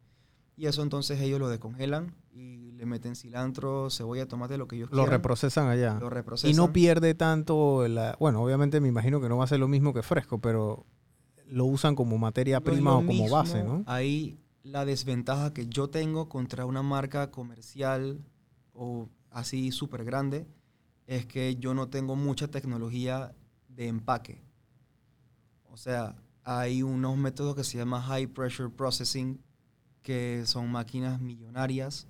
[0.56, 4.90] Y eso entonces ellos lo descongelan y le meten cilantro, cebolla, tomate, lo que ellos
[4.92, 5.12] Lo quieran.
[5.12, 5.98] reprocesan allá.
[6.00, 6.52] Lo reprocesan.
[6.52, 9.68] Y no pierde tanto, la, bueno, obviamente me imagino que no va a ser lo
[9.68, 10.86] mismo que fresco, pero
[11.48, 13.84] lo usan como materia prima lo o como base, ¿no?
[13.88, 18.20] Ahí la desventaja que yo tengo contra una marca comercial
[18.74, 20.48] o así súper grande
[21.08, 23.34] es que yo no tengo mucha tecnología
[23.68, 24.42] de empaque.
[25.70, 29.42] O sea, hay unos métodos que se llama High Pressure Processing
[30.02, 32.08] que son máquinas millonarias,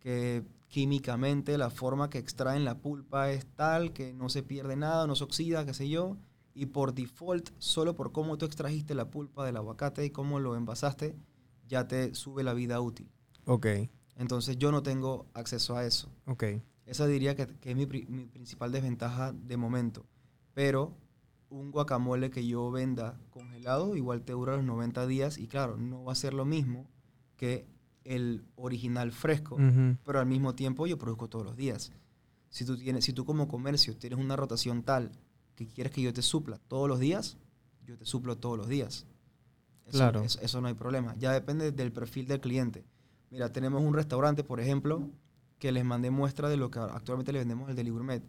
[0.00, 5.06] que químicamente la forma que extraen la pulpa es tal que no se pierde nada,
[5.06, 6.16] no se oxida, qué sé yo,
[6.54, 10.56] y por default, solo por cómo tú extrajiste la pulpa del aguacate y cómo lo
[10.56, 11.16] envasaste,
[11.66, 13.10] ya te sube la vida útil.
[13.46, 13.66] Ok,
[14.16, 16.10] Entonces yo no tengo acceso a eso.
[16.26, 16.44] ok.
[16.86, 20.06] Esa diría que, que es mi, mi principal desventaja de momento.
[20.54, 20.96] Pero
[21.50, 26.04] un guacamole que yo venda congelado igual te dura los 90 días y claro, no
[26.04, 26.88] va a ser lo mismo
[27.38, 27.66] que
[28.04, 29.96] el original fresco, Ujú.
[30.04, 31.90] pero al mismo tiempo yo produzco todos los días.
[32.50, 35.10] Si tú, tienes, si tú como comercio tienes una rotación tal
[35.54, 37.36] que quieres que yo te supla todos los días,
[37.86, 39.06] yo te suplo todos los días.
[39.86, 40.22] Eso, Claro.
[40.22, 41.14] Eso, eso no hay problema.
[41.16, 42.84] Ya depende del perfil del cliente.
[43.30, 45.08] Mira, tenemos un restaurante, por ejemplo,
[45.58, 48.22] que les mandé muestra de lo que actualmente le vendemos el Deli Gourmet.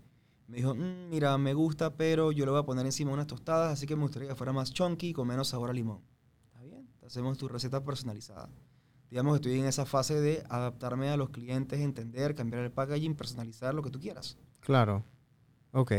[0.48, 3.72] Me dijo, "Mm, mira, me gusta, pero yo le voy a poner encima unas tostadas,
[3.74, 6.02] así que me gustaría que fuera más chunky y con menos sabor a limón.
[6.48, 8.50] Está bien, hacemos tu receta personalizada.
[9.10, 13.16] Digamos que estoy en esa fase de adaptarme a los clientes, entender, cambiar el packaging,
[13.16, 14.38] personalizar lo que tú quieras.
[14.60, 15.04] Claro.
[15.72, 15.92] Ok.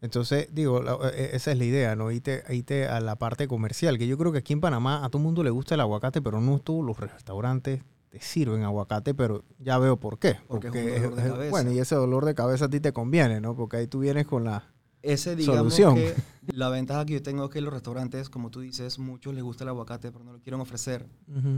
[0.00, 2.10] Entonces, digo, la- eh, esa es la idea, ¿no?
[2.10, 5.18] Irte, irte a la parte comercial, que yo creo que aquí en Panamá a todo
[5.18, 9.44] el mundo le gusta el aguacate, pero no todos los restaurantes te sirven aguacate, pero
[9.60, 10.36] ya veo por qué.
[10.48, 11.50] Porque es un dolor de cabeza.
[11.50, 13.54] Bueno, y ese dolor de cabeza a ti te conviene, ¿no?
[13.54, 14.71] Porque ahí tú vienes con la...
[15.02, 15.94] Ese, digamos Solución.
[15.96, 16.14] que
[16.54, 19.64] la ventaja que yo tengo es que los restaurantes, como tú dices, muchos les gusta
[19.64, 21.08] el aguacate, pero no lo quieren ofrecer.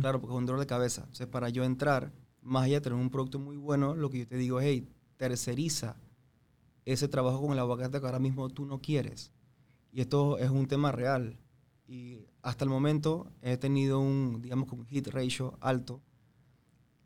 [0.01, 1.03] Claro, porque es un dolor de cabeza.
[1.03, 2.11] Entonces, para yo entrar,
[2.43, 4.89] más allá de tener un producto muy bueno, lo que yo te digo es, hey,
[5.17, 5.97] terceriza
[6.87, 9.31] ese trabajo con el aguacate que ahora mismo tú no quieres.
[9.93, 11.39] Y esto es un tema real.
[11.87, 16.01] Y hasta el momento he tenido un, digamos, un hit ratio alto.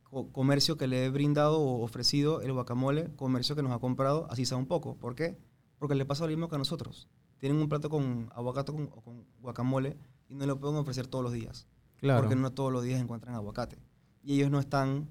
[0.04, 4.26] Co- comercio que le he brindado o ofrecido el guacamole, comercio que nos ha comprado,
[4.30, 4.96] así sea un poco.
[4.96, 5.36] ¿Por qué?
[5.78, 7.08] Porque le pasa lo mismo que a nosotros.
[7.38, 9.96] Tienen un plato con aguacate con- o con guacamole
[10.28, 11.66] y no lo pueden ofrecer todos los días
[11.98, 12.20] Claro.
[12.22, 13.78] porque no todos los días encuentran aguacate.
[14.22, 15.08] Y ellos no están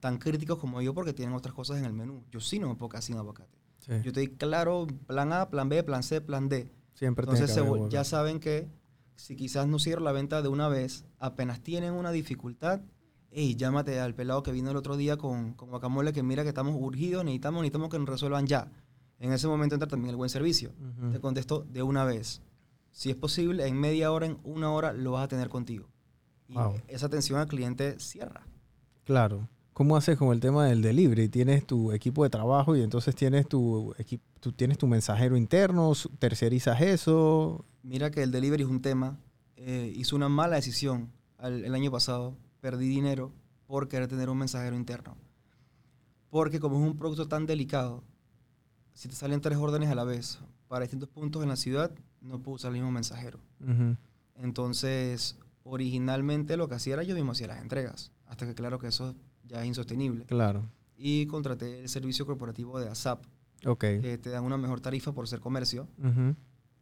[0.00, 2.22] tan críticos como yo porque tienen otras cosas en el menú.
[2.30, 3.58] Yo sí no me puedo quedar sin aguacate.
[3.78, 3.92] Sí.
[4.02, 6.72] Yo estoy claro, plan A, plan B, plan C, plan D.
[6.94, 8.68] Siempre Entonces se ya saben que
[9.16, 12.80] si quizás no cierro la venta de una vez, apenas tienen una dificultad,
[13.30, 16.50] hey, llámate al pelado que vino el otro día con, con guacamole que mira que
[16.50, 18.70] estamos urgidos, necesitamos, necesitamos que nos resuelvan ya.
[19.18, 20.72] En ese momento entra también el buen servicio.
[20.98, 21.12] Ujú.
[21.12, 22.42] Te contesto de una vez.
[22.92, 25.88] Si es posible, en media hora, en una hora, lo vas a tener contigo.
[26.48, 26.74] Y Wow.
[26.88, 28.46] esa atención al cliente cierra.
[29.04, 29.48] Claro.
[29.72, 31.28] ¿Cómo haces con el tema del delivery?
[31.28, 33.94] Tienes tu equipo de trabajo y entonces tienes tu,
[34.40, 37.64] tú tienes tu mensajero interno, tercerizas eso.
[37.82, 39.18] Mira que el delivery es un tema.
[39.56, 42.36] Eh, hice una mala decisión al- el año pasado.
[42.60, 43.32] Perdí dinero
[43.66, 45.16] por querer tener un mensajero interno.
[46.30, 48.02] Porque como es un producto tan delicado,
[48.96, 52.40] si te salen tres órdenes a la vez para distintos puntos en la ciudad, no
[52.42, 53.38] puedo usar el mismo mensajero.
[54.34, 58.12] Entonces, originalmente lo que hacía era yo mismo hacía las entregas.
[58.26, 60.24] Hasta que claro que eso ya es insostenible.
[60.26, 60.68] Claro.
[60.96, 63.24] Y contraté el servicio corporativo de ASAP,
[63.64, 63.80] Ok.
[63.80, 65.88] que te dan una mejor tarifa por ser comercio.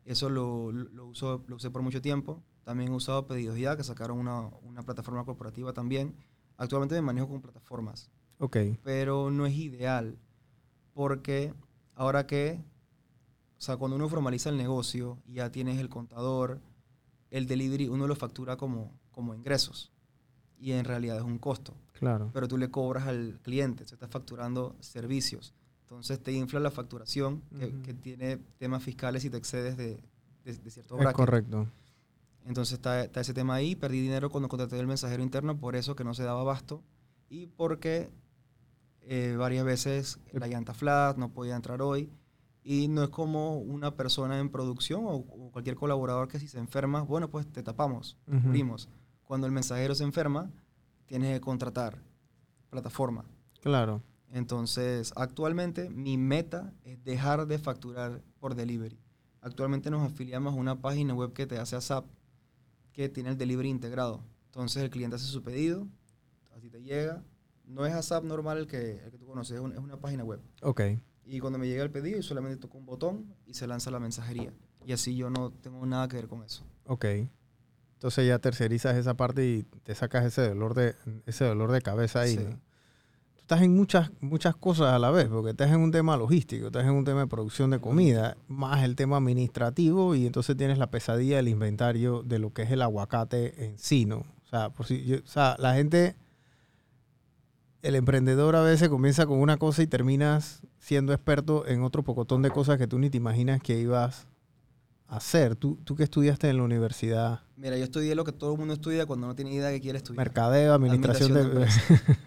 [0.04, 2.42] Eso lo, lo, uso- lo usé por mucho tiempo.
[2.62, 6.14] También he usado Pedidos Ya, que sacaron una, una plataforma corporativa también.
[6.56, 8.56] Actualmente me manejo con plataformas, Ok.
[8.82, 10.16] pero no es ideal
[10.92, 11.52] porque
[11.94, 12.62] ahora que,
[13.58, 16.60] o sea, cuando uno formaliza el negocio y ya tienes el contador,
[17.30, 19.92] el delivery uno lo factura como, como ingresos
[20.58, 22.30] y en realidad es un costo, Claro.
[22.32, 25.52] pero tú le cobras al cliente, se está facturando servicios.
[25.82, 27.42] Entonces te infla la facturación
[27.84, 30.00] que, tiene temas fiscales y te excedes de,
[30.44, 31.16] de, de cierto Es bracket.
[31.16, 31.68] correcto.
[32.46, 33.74] Entonces está, está ese tema ahí.
[33.76, 36.82] Perdí dinero cuando contraté el mensajero interno, por eso que no se daba abasto.
[37.28, 38.10] Y porque
[39.06, 42.10] eh, varias veces la llanta flat, no podía entrar hoy.
[42.62, 46.58] Y no es como una persona en producción o, o cualquier colaborador que si se
[46.58, 48.88] enferma, bueno, pues te tapamos, cubrimos.
[49.24, 50.50] Cuando el mensajero se enferma,
[51.06, 51.98] tienes que contratar
[52.70, 53.24] plataforma.
[53.60, 54.02] Claro.
[54.32, 58.98] Entonces, actualmente mi meta es dejar de facturar por delivery.
[59.40, 62.06] Actualmente nos afiliamos a una página web que te hace ASAP,
[62.92, 64.22] que tiene el delivery integrado.
[64.46, 65.86] Entonces el cliente hace su pedido,
[66.56, 67.22] así te llega.
[67.66, 70.24] No es ASAP normal el que, el que tú conoces, es, un- es una página
[70.24, 70.40] web.
[70.62, 70.80] Ok.
[71.26, 73.98] Y cuando me llega el pedido, yo solamente toco un botón y se lanza la
[74.00, 74.52] mensajería.
[74.84, 76.62] Y así yo no tengo nada que ver con eso.
[76.86, 77.06] Ok.
[77.94, 82.20] Entonces ya tercerizas esa parte y te sacas ese dolor de, ese dolor de cabeza
[82.20, 82.36] ahí.
[82.36, 82.44] Sí.
[82.44, 82.50] ¿no?
[82.50, 86.66] Tú estás en muchas, muchas cosas a la vez, porque estás en un tema logístico,
[86.66, 90.76] estás en un tema de producción de comida, más el tema administrativo, y entonces tienes
[90.78, 94.18] la pesadilla del inventario de lo que es el aguacate en sí, ¿no?
[94.18, 96.16] O sea, por si yo- o sea, la gente,
[97.84, 102.40] el emprendedor a veces comienza con una cosa y terminas siendo experto en otro pocotón
[102.40, 104.26] de cosas que tú ni te imaginas que ibas
[105.06, 105.54] hacer?
[105.54, 107.42] ¿Tú, ¿Tú qué estudiaste en la universidad?
[107.56, 109.82] Mira, yo estudié lo que todo el mundo estudia cuando no tiene idea de qué
[109.82, 110.16] quiere estudiar.
[110.16, 111.40] Mercadeo, administración, de...
[111.42, 111.82] empresas.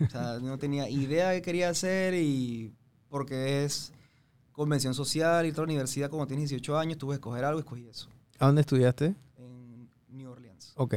[0.06, 2.72] o sea, no tenía idea de qué quería hacer y
[3.10, 3.92] porque es
[4.52, 7.62] convención social y toda la universidad, como tienes 18 años, tuve que escoger algo y
[7.62, 8.10] escogí eso.
[8.38, 9.16] ¿A dónde estudiaste?
[9.38, 10.74] En New Orleans.
[10.76, 10.96] Ok.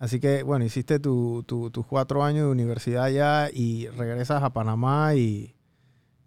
[0.00, 4.50] Así que, bueno, hiciste tu- tu- tus cuatro años de universidad ya y regresas a
[4.52, 5.54] Panamá y,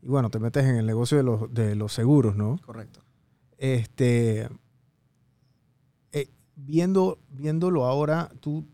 [0.02, 2.58] y, bueno, te metes en el negocio de los, de los seguros, ¿no?
[2.66, 3.02] Correcto.
[3.58, 4.48] Este,
[6.12, 8.66] eh, viendo, viéndolo ahora, tú,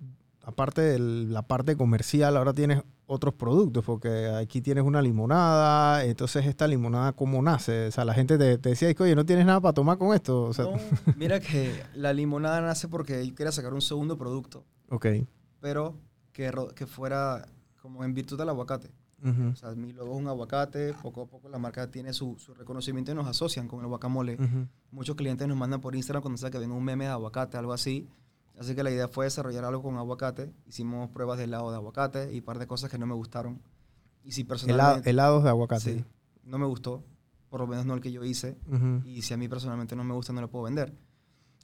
[0.44, 6.46] aparte de la parte comercial, ahora tienes otros productos, porque aquí tienes una limonada, entonces
[6.46, 7.88] esta limonada, ¿cómo nace?
[7.88, 10.44] O sea, la gente te, te decía, oye, no tienes nada para tomar con esto.
[10.44, 10.72] O sea, No,
[11.16, 15.06] mira que la limonada nace porque yo quería sacar un segundo producto, ok.
[15.60, 15.96] pero
[16.34, 17.46] que, que fuera
[17.82, 18.92] como en virtud del aguacate.
[19.22, 22.38] Ujú, O sea, mi logo es un aguacate, poco a poco la marca tiene su,
[22.40, 24.36] su reconocimiento y nos asocian con el guacamole.
[24.36, 24.68] ujú.
[24.92, 27.74] Muchos clientes nos mandan por Instagram cuando saben que ven un meme de aguacate, algo
[27.74, 28.08] así.
[28.58, 30.54] Así que la idea fue desarrollar algo con aguacate.
[30.68, 33.62] Hicimos pruebas de helado de aguacate y un par de cosas que no me gustaron.
[34.24, 35.10] Y si personalmente...
[35.10, 35.82] helados de aguacate.
[35.82, 36.06] sí,
[36.44, 37.04] no me gustó,
[37.50, 38.58] por lo menos no el que yo hice.
[38.68, 39.02] Ujú.
[39.06, 40.94] Y si a mí personalmente no me gusta, no lo puedo vender.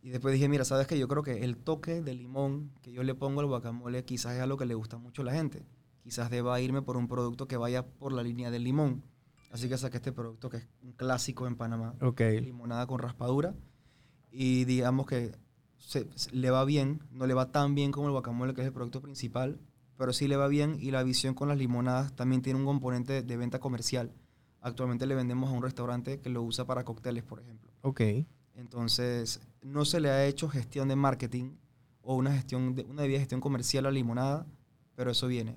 [0.06, 1.00] Y después dije, mira, ¿sabes qué?
[1.00, 4.42] Yo creo que el toque de limón que yo le pongo al guacamole quizás es
[4.42, 5.66] algo que le gusta mucho a la gente.
[6.04, 9.04] Quizás deba irme por un producto que vaya por la línea del limón.
[9.52, 11.96] Así que saqué este producto que es un clásico en Panamá.
[12.02, 12.22] Ok.
[12.40, 13.56] Limonada con raspadura.
[14.32, 15.32] Y digamos que
[15.80, 17.00] se- se- le va bien.
[17.10, 19.60] No le va tan bien como el guacamole, que es el producto principal.
[19.98, 20.78] Pero sí le va bien.
[20.80, 24.12] Y la visión con las limonadas también tiene un componente de venta comercial.
[24.62, 27.72] Actualmente le vendemos a un restaurante que lo usa para cócteles, por ejemplo.
[27.82, 28.02] Ok.
[28.58, 31.56] Entonces, no se le ha hecho gestión de marketing
[32.02, 34.46] o una gestión de, una debida gestión comercial a limonada,
[34.96, 35.56] pero eso viene.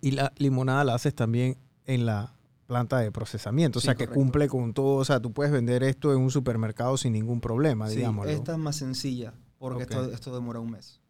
[0.00, 2.32] Y la limonada la haces también en la
[2.66, 6.12] planta de procesamiento, o sea, que cumple con todo, o sea, tú puedes vender esto
[6.12, 8.30] en un supermercado sin ningún problema, Sí, digámoslo.
[8.30, 9.90] esta es más sencilla porque Ok.
[9.90, 11.00] esto, esto demora un mes.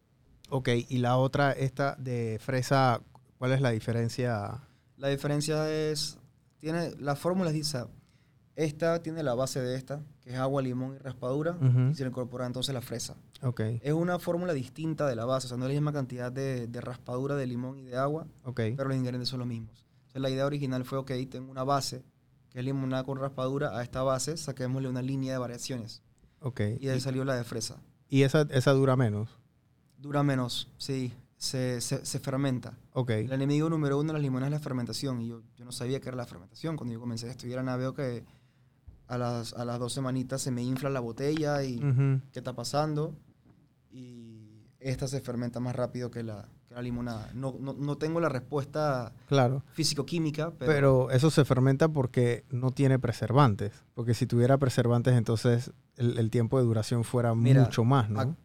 [0.49, 2.99] Ok, y la otra, esta de fresa,
[3.37, 4.67] ¿cuál es la diferencia?
[4.97, 6.17] La diferencia es,
[6.57, 7.85] tiene, la fórmula dice,
[8.55, 11.57] esta tiene la base de esta, que es agua, limón y raspadura,
[11.91, 13.15] y se le incorpora entonces la fresa.
[13.83, 16.67] Es una fórmula distinta de la base, o sea, no es la misma cantidad de,
[16.67, 19.85] de raspadura, de limón y de agua, ok, pero los ingredientes son los mismos.
[20.13, 22.03] La idea original fue, ok, tengo una base,
[22.49, 26.01] que es limonada con raspadura, a esta base saquémosle una línea de variaciones.
[26.79, 27.77] Y de ahí salió la de fresa.
[28.09, 29.29] Y esa, esa dura menos.
[29.97, 32.77] Dura menos, sí, se, se, se fermenta.
[33.21, 35.21] El enemigo número uno de las limonadas es la fermentación.
[35.21, 36.75] Y yo, yo no sabía qué era la fermentación.
[36.75, 38.25] Cuando yo comencé a estudiar nada, veo que
[39.11, 41.79] a las, a las dos semanitas se me infla la botella y
[42.31, 43.13] qué está pasando.
[43.91, 47.29] Y esta se fermenta más rápido que la, que la limonada.
[47.33, 49.63] No, no, no tengo la respuesta claro.
[49.73, 53.73] físico-química, pero, Pero, eso se fermenta porque no tiene preservantes.
[53.93, 58.19] Porque si tuviera preservantes, entonces el, el tiempo de duración fuera Mira, mucho más, ¿no?
[58.21, 58.35] ac-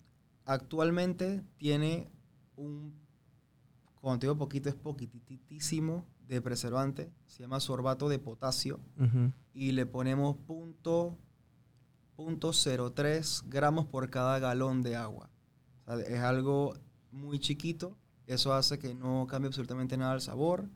[0.47, 2.11] actualmente tiene
[2.57, 2.93] un,
[4.01, 7.11] cuando te digo poquito, es poquitísimo de preservante.
[7.27, 8.81] Se llama sorbato de potasio.
[9.53, 11.17] Y le ponemos punto,
[12.15, 15.31] punto 0.3 gramos por cada galón de agua.
[15.87, 16.75] O sea, es algo
[17.11, 17.97] muy chiquito.
[18.27, 20.69] Eso hace que no cambie absolutamente nada el sabor,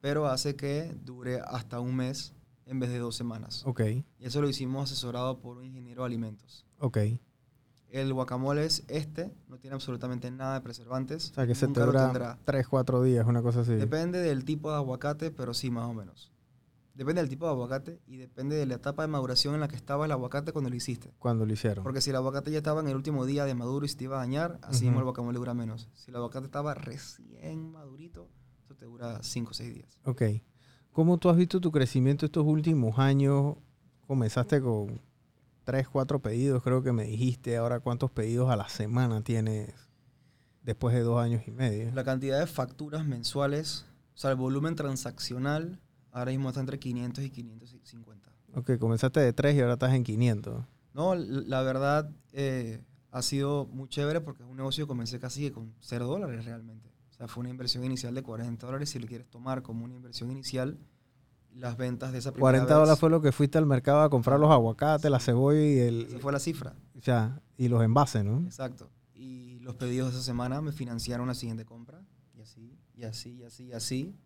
[0.00, 2.34] pero hace que dure hasta un mes
[2.66, 3.62] en vez de dos semanas.
[3.66, 6.66] Ok, Y eso lo hicimos asesorado por un ingeniero de alimentos.
[6.78, 6.98] ok.
[7.90, 11.30] El guacamole es este, no tiene absolutamente nada de preservantes.
[11.32, 12.38] O sea, que se te dura tendrá.
[12.44, 13.74] 3, 4 días, una cosa así.
[13.74, 16.32] Depende del tipo de aguacate, pero sí, más o menos.
[16.94, 19.76] Depende del tipo de aguacate y depende de la etapa de maduración en la que
[19.76, 21.14] estaba el aguacate cuando lo hiciste.
[21.18, 21.82] Cuando lo hicieron.
[21.82, 24.04] Porque si el aguacate ya estaba en el último día de maduro y se te
[24.04, 25.88] iba a dañar, así mismo el guacamole dura menos.
[25.94, 28.28] Si el aguacate estaba recién madurito,
[28.62, 29.98] eso te dura 5 o 6 días.
[30.04, 30.22] Ok.
[30.92, 33.56] ¿Cómo tú has visto tu crecimiento estos últimos años?
[34.06, 35.00] Comenzaste con
[35.64, 37.56] 3, 4 pedidos, creo que me dijiste.
[37.56, 39.74] Ahora, ¿cuántos pedidos a la semana tienes
[40.62, 41.92] después de dos años y medio?
[41.94, 45.80] La cantidad de facturas mensuales, o sea, el volumen transaccional,
[46.12, 48.30] ahora mismo está entre 500 y 550.
[48.54, 50.64] Ok, comenzaste de 3 y ahora estás en 500.
[50.92, 55.50] No, la verdad eh, ha sido muy chévere porque es un negocio que comencé casi
[55.50, 56.90] con 0 dólares realmente.
[57.10, 58.90] O sea, fue una inversión inicial de 40 dólares.
[58.90, 60.78] Si le quieres tomar como una inversión inicial,
[61.54, 64.10] las ventas de esa primera 40 vez, dólares fue lo que fuiste al mercado a
[64.10, 66.00] comprar los aguacates, la cebolla y el...
[66.02, 66.74] Esa fue la cifra.
[66.96, 68.40] o sea, y los envases, ¿no?
[68.46, 68.88] Exacto.
[69.14, 72.00] Y los pedidos de esa semana me financiaron la siguiente compra.
[72.34, 74.16] Y así, y así, y así, y así.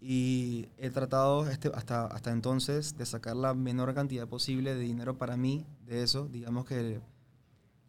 [0.00, 5.16] Y he tratado este, hasta, hasta entonces de sacar la menor cantidad posible de dinero
[5.16, 6.28] para mí de eso.
[6.28, 7.00] Digamos que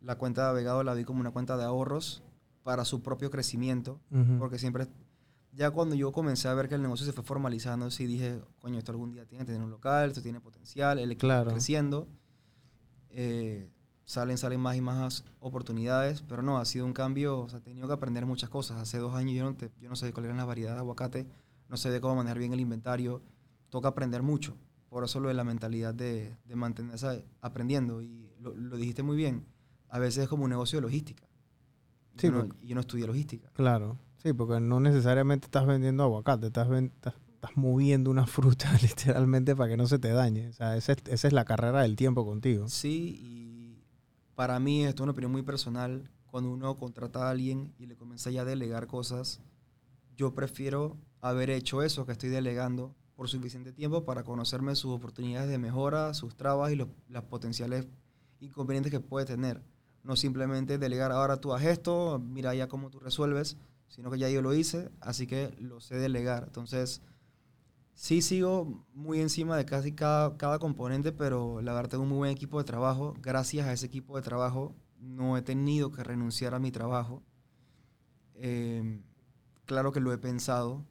[0.02, 2.24] la cuenta de Vegado la vi como una cuenta de ahorros
[2.64, 4.00] para su propio crecimiento.
[4.40, 4.88] Porque siempre,
[5.58, 8.78] ya cuando yo comencé a ver que el negocio se fue formalizando, sí dije, coño,
[8.78, 11.52] esto algún día tiene que tener un local, esto tiene potencial, el equipo Claro.
[11.52, 12.08] creciendo.
[13.10, 13.70] eh,
[14.06, 17.62] salen, salen más y más oportunidades, pero no, ha sido un cambio, o sea, he
[17.62, 18.78] tenido que aprender muchas cosas.
[18.82, 21.28] Hace dos años yo no, te- yo no sé cuál era la variedad de aguacate,
[21.68, 23.22] no sé de cómo manejar bien el inventario,
[23.70, 24.56] toca aprender mucho.
[24.90, 28.02] Por eso lo de la mentalidad de, de mantenerse aprendiendo.
[28.02, 29.46] Y lo, lo dijiste muy bien,
[29.90, 31.26] a veces es como un negocio de logística.
[32.18, 33.50] Sí, yo, no, yo no estudié logística.
[33.54, 38.72] Claro, sí, porque no necesariamente estás vendiendo aguacate, estás, ven- estás, estás moviendo una fruta
[38.82, 40.50] literalmente para que no se te dañe.
[40.50, 42.68] O sea, esa es, esa es la carrera del tiempo contigo.
[42.68, 43.84] Sí, y
[44.36, 47.96] para mí, esto es una opinión muy personal, cuando uno contrata a alguien y le
[47.96, 49.40] comienza ya a delegar cosas,
[50.16, 55.50] yo prefiero haber hecho eso que estoy delegando por suficiente tiempo para conocerme sus oportunidades
[55.50, 57.88] de mejora, sus trabas y los, las potenciales
[58.40, 59.64] inconvenientes que puede tener.
[60.04, 63.58] No simplemente delegar, ahora tú haz esto, mira ya cómo tú resuelves,
[63.88, 66.44] sino que ya yo lo hice, así que lo sé delegar.
[66.46, 67.02] Entonces,
[67.94, 72.18] sí sigo muy encima de casi cada, cada componente, pero la verdad tengo un muy
[72.20, 73.16] buen equipo de trabajo.
[73.22, 77.24] Gracias a ese equipo de trabajo no he tenido que renunciar a mi trabajo.
[78.36, 79.02] Eh,
[79.66, 80.86] claro que lo he pensado.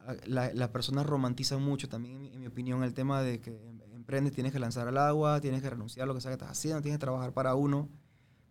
[0.00, 3.40] Ah, La- las personas romantizan mucho también, en mi, en mi opinión, el tema de
[3.40, 6.30] que em- emprendes, tienes que lanzar al agua, tienes que renunciar a lo que sea
[6.30, 7.88] que estás haciendo, tienes que trabajar para uno.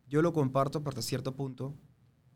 [0.09, 1.75] Yo lo comparto hasta cierto punto.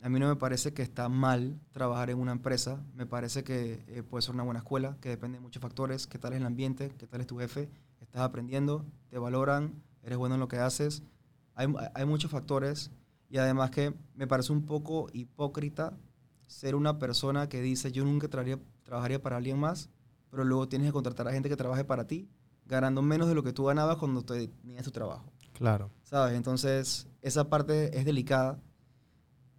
[0.00, 2.80] A mí no me parece que está mal trabajar en una empresa.
[2.94, 6.06] Me parece que eh, puede ser una buena escuela, que depende de muchos factores.
[6.06, 6.90] ¿Qué tal es el ambiente?
[6.96, 7.68] ¿Qué tal es tu jefe?
[8.00, 8.84] ¿Estás aprendiendo?
[9.08, 9.82] ¿Te valoran?
[10.02, 11.02] ¿Eres bueno en lo que haces?
[11.54, 12.92] Hay, hay muchos factores.
[13.28, 15.98] Y además que me parece un poco hipócrita
[16.46, 19.90] ser una persona que dice yo nunca trabajaría, trabajaría para alguien más,
[20.30, 22.28] pero luego tienes que contratar a gente que trabaje para ti,
[22.64, 25.30] ganando menos de lo que tú ganabas cuando te- tenías tu trabajo.
[25.52, 25.90] Claro.
[26.04, 26.36] ¿sabes?
[26.36, 28.58] Entonces, esa parte es delicada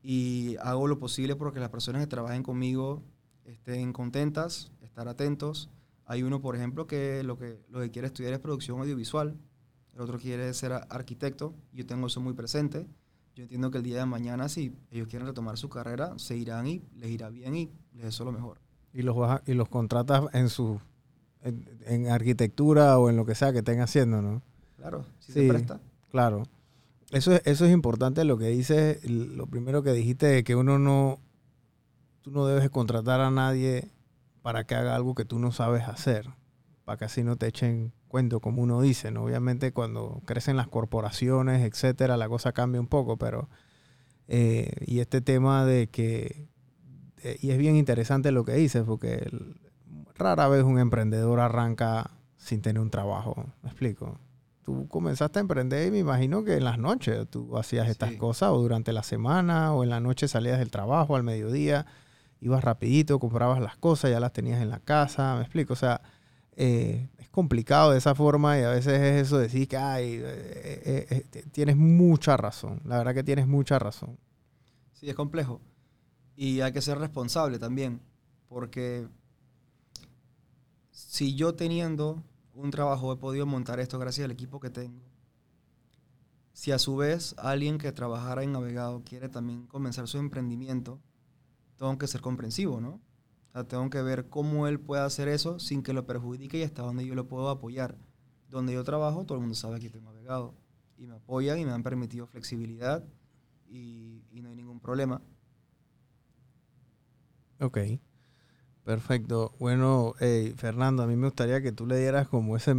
[0.02, 3.02] y hago lo posible porque las personas que trabajen conmigo
[3.46, 5.70] estén contentas, estar atentos.
[6.06, 9.36] Hay uno, por ejemplo, que lo que, lo que quiere estudiar es producción audiovisual,
[9.94, 12.88] el otro quiere ser arquitecto, yo tengo eso muy presente.
[13.36, 16.68] Yo entiendo que el día de mañana, si ellos quieren retomar su carrera, se irán
[16.68, 18.60] y les irá bien y les deseo lo mejor.
[18.94, 20.80] Y los, y los contratas en su
[21.42, 24.42] en, en arquitectura o en lo que sea que estén haciendo, ¿no?
[24.78, 25.42] Claro, si Sí.
[25.42, 25.80] se presta.
[26.12, 26.44] Claro.
[27.12, 30.78] Eso es, eso es importante lo que dices, lo primero que dijiste de que uno
[30.78, 31.20] no,
[32.22, 33.90] tú no debes contratar a nadie
[34.42, 36.30] para que haga algo que tú no sabes hacer,
[36.86, 39.24] para que así no te echen cuento, como uno dice, ¿no?
[39.24, 43.50] Obviamente cuando crecen las corporaciones, etcétera, la cosa cambia un poco, pero,
[44.28, 46.48] eh, y este tema de que,
[47.24, 49.28] eh, y es bien interesante lo que dices, porque
[50.16, 54.20] rara vez un emprendedor arranca sin tener un trabajo, ¿me explico?
[54.70, 58.52] Tú comenzaste a emprender y me imagino que en las noches tú hacías estas cosas
[58.52, 61.88] o durante la semana o en la noche salías del trabajo al mediodía,
[62.40, 66.02] ibas rapidito, comprabas las cosas, ya las tenías en la casa, me explico, o sea,
[66.52, 70.20] eh, es complicado de esa forma y a veces es eso de decir que ay,
[70.22, 74.20] eh, eh, eh, tienes mucha razón, la verdad que tienes mucha razón.
[74.94, 75.62] Sí, es complejo.
[76.36, 78.02] Y hay que ser responsable también,
[78.48, 79.08] porque
[80.92, 82.24] si yo teniendo
[82.60, 85.02] un trabajo he podido montar esto gracias al equipo que tengo,
[86.54, 91.00] si a su vez alguien que trabajara en Navegado quiere también comenzar su emprendimiento,
[91.78, 93.00] tengo que ser comprensivo, ¿no?
[93.48, 96.64] O sea, tengo que ver cómo él puede hacer eso sin que lo perjudique y
[96.64, 97.98] hasta dónde yo lo puedo apoyar.
[98.50, 100.54] Donde yo trabajo, todo el mundo sabe que estoy Navegado.
[100.98, 103.06] Y me apoyan y me han permitido flexibilidad
[103.70, 105.22] y, y no hay ningún problema.
[107.62, 107.78] Ok,
[108.84, 109.52] perfecto.
[109.60, 110.14] Bueno,
[110.56, 112.76] Fernando, a mí me gustaría que tú le dieras como ese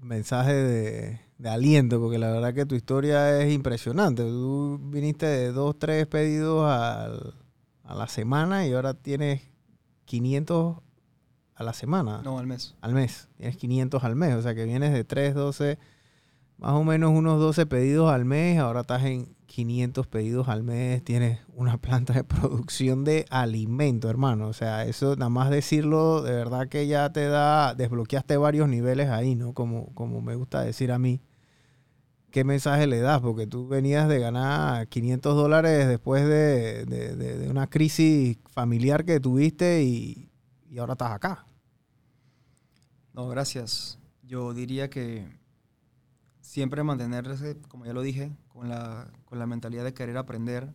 [0.00, 4.22] mensaje de, de aliento, porque la verdad que tu historia es impresionante.
[4.22, 7.34] Tú viniste de dos, tres pedidos al-
[7.84, 9.42] a la semana y ahora tienes
[10.04, 10.76] 500
[11.54, 12.76] a la semana, No, al mes.
[12.80, 13.28] al mes.
[13.36, 15.78] Tienes 500 al mes, o sea que vienes de 3, 12,
[16.58, 21.02] más o menos unos 12 pedidos al mes, ahora estás en 500 pedidos al mes,
[21.04, 24.48] tienes una planta de producción de alimento, hermano.
[24.48, 29.08] O sea, eso nada más decirlo, de verdad que ya te da, desbloqueaste varios niveles
[29.08, 29.54] ahí, ¿no?
[29.54, 31.20] Como, como me gusta decir a mí.
[32.30, 33.20] ¿Qué mensaje le das?
[33.22, 39.06] Porque tú venías de ganar 500 dólares después de, de- de- de una crisis familiar
[39.06, 40.28] que tuviste y,
[40.70, 41.46] y ahora estás acá.
[43.14, 43.98] No, gracias.
[44.22, 45.26] Yo diría que
[46.48, 50.72] siempre mantenerse, como ya lo dije, con la, con la mentalidad de querer aprender,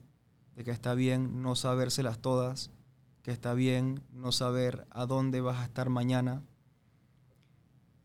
[0.55, 2.69] de que está bien no sabérselas todas,
[3.23, 6.43] que está bien no saber a dónde vas a estar mañana,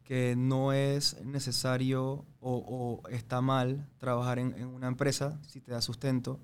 [0.02, 5.82] que no es necesario o, está mal trabajar en, en una empresa si te da
[5.82, 6.40] sustento,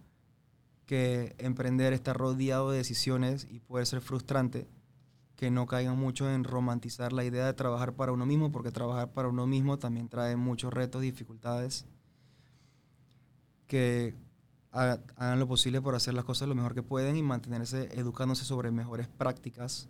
[0.85, 4.69] que emprender está rodeado de decisiones y puede ser frustrante,
[5.37, 9.13] que no caigan mucho en romantizar la idea de trabajar para uno mismo, porque trabajar
[9.13, 11.87] para uno mismo también trae muchos retos dificultades.
[13.67, 14.15] que
[14.73, 18.45] ha- hagan lo posible por hacer las cosas lo mejor que pueden y mantenerse educándose
[18.45, 19.89] sobre mejores prácticas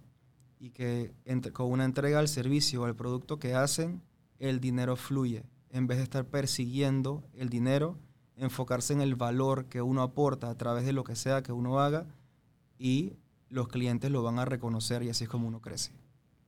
[0.60, 1.12] y que
[1.52, 4.00] con una entrega al servicio o al producto que hacen,
[4.38, 5.44] el dinero fluye.
[5.70, 7.98] En vez de estar persiguiendo el dinero,
[8.36, 11.80] enfocarse en el valor que uno aporta a través de lo que sea que uno
[11.80, 12.06] haga
[12.78, 13.14] y
[13.48, 15.92] los clientes lo van a reconocer y así es como uno crece.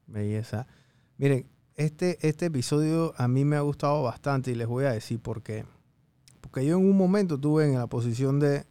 [0.07, 0.67] Belleza.
[1.19, 5.21] Miren, este, este episodio a mí me ha gustado bastante y les voy a decir
[5.21, 5.65] por qué.
[6.41, 8.65] Porque yo en un momento estuve en la posición de,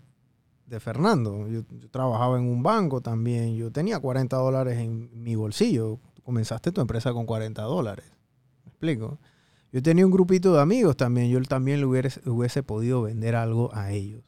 [0.66, 1.48] de Fernando.
[1.48, 3.56] Yo, trabajaba en un banco también.
[3.56, 6.00] Yo tenía 40 dólares en mi bolsillo.
[6.24, 8.06] Comenzaste tu empresa con 40 dólares.
[8.64, 9.20] ¿Me explico?
[9.72, 11.30] Yo tenía un grupito de amigos también.
[11.30, 14.24] Yo también le hubiese podido vender algo a ellos.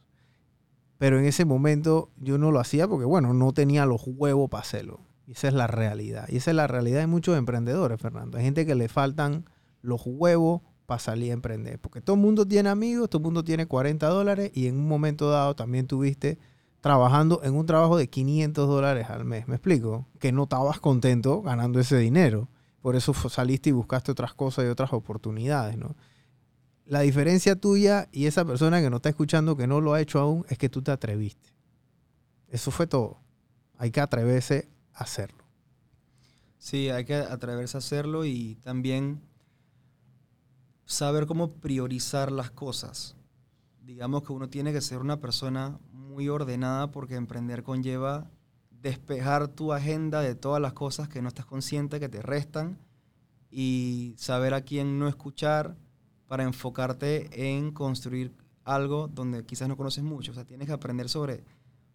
[0.98, 4.62] Pero en ese momento yo no lo hacía porque, bueno, no tenía los huevos para
[4.62, 5.00] hacerlo.
[5.26, 6.26] Y esa es la realidad.
[6.28, 8.38] Y esa es la realidad de muchos emprendedores, Fernando.
[8.38, 9.44] Hay gente que le faltan
[9.82, 11.78] los huevos para salir a emprender.
[11.78, 14.88] Porque todo el mundo tiene amigos, todo el mundo tiene 40 dólares y en un
[14.88, 16.38] momento dado también tuviste
[16.80, 19.46] trabajando en un trabajo de 500 dólares al mes.
[19.46, 20.06] ¿Me explico?
[20.18, 22.48] Que no estabas contento ganando ese dinero.
[22.80, 25.94] Por eso saliste y buscaste otras cosas y otras oportunidades, ¿no?
[26.88, 30.20] La diferencia tuya y esa persona que no está escuchando que no lo ha hecho
[30.20, 31.50] aún es que tú te atreviste.
[32.48, 33.18] Eso fue todo.
[33.76, 35.44] Hay que atreverse a hacerlo.
[36.56, 39.20] Sí, hay que atreverse a hacerlo y también
[40.86, 43.16] saber cómo priorizar las cosas.
[43.82, 48.30] Digamos que uno tiene que ser una persona muy ordenada porque emprender conlleva
[48.70, 52.78] despejar tu agenda de todas las cosas que no estás consciente que te restan
[53.50, 55.76] y saber a quién no escuchar
[56.28, 58.32] para enfocarte en construir
[58.64, 60.30] algo donde quizás no conoces mucho.
[60.32, 61.42] O sea, tienes que aprender sobre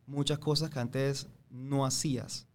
[0.07, 2.47] muchas cosas que antes no hacías.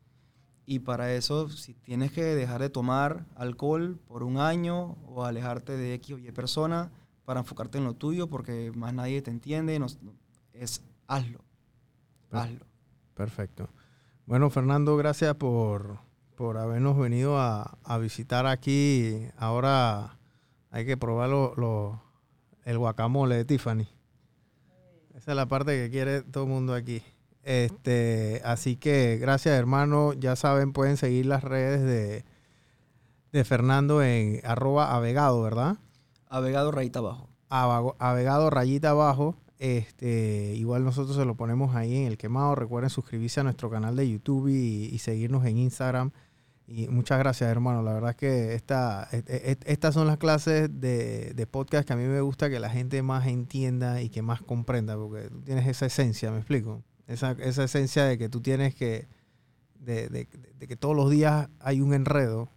[0.66, 5.76] Y para eso, si tienes que dejar de tomar alcohol por un año o alejarte
[5.78, 6.90] de X o Y persona
[7.24, 9.86] para enfocarte en lo tuyo porque más nadie te entiende, no-
[10.52, 11.42] es hazlo.
[12.30, 12.66] Hazlo.
[13.14, 13.70] Perfecto.
[14.26, 16.00] Bueno, Fernando, gracias por,
[16.34, 19.16] por habernos venido a, a visitar aquí.
[19.38, 20.17] Ahora
[20.78, 22.00] hay que probar lo- lo-
[22.64, 23.86] el guacamole de Tiffany.
[25.14, 27.02] Esa es la parte que quiere todo el mundo aquí.
[27.42, 30.12] Este, así que gracias, hermano.
[30.12, 32.24] Ya saben, pueden seguir las redes de,
[33.32, 35.76] de Fernando en arroba avegado, ¿verdad?
[36.28, 37.28] Avegado rayita abajo.
[37.98, 39.34] Avegado rayita abajo.
[39.58, 42.54] Este, igual nosotros se lo ponemos ahí en el quemado.
[42.54, 46.12] Recuerden suscribirse a nuestro canal de YouTube y, y seguirnos en Instagram.
[46.70, 47.82] Y muchas gracias, hermano.
[47.82, 51.94] La verdad es que esta, et- et- estas son las clases de, de podcast que
[51.94, 55.40] a mí me gusta que la gente más entienda y que más comprenda, porque tú
[55.40, 56.82] tienes esa esencia, ¿me explico?
[57.06, 59.08] Esa, esa esencia de que tú tienes que,
[59.80, 62.50] de, de- de que todos los días hay un enredo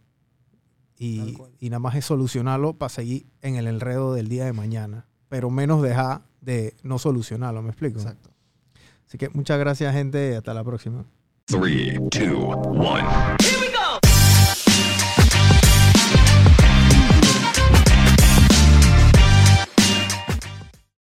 [0.97, 5.07] y, y nada más es solucionarlo para seguir en el enredo del día de mañana,
[5.30, 7.99] pero menos dejar de no solucionarlo, ¿me explico?
[8.01, 8.30] Exacto.
[9.07, 11.05] Así que muchas gracias, gente, y hasta la próxima.
[11.45, 13.03] Three, two, one.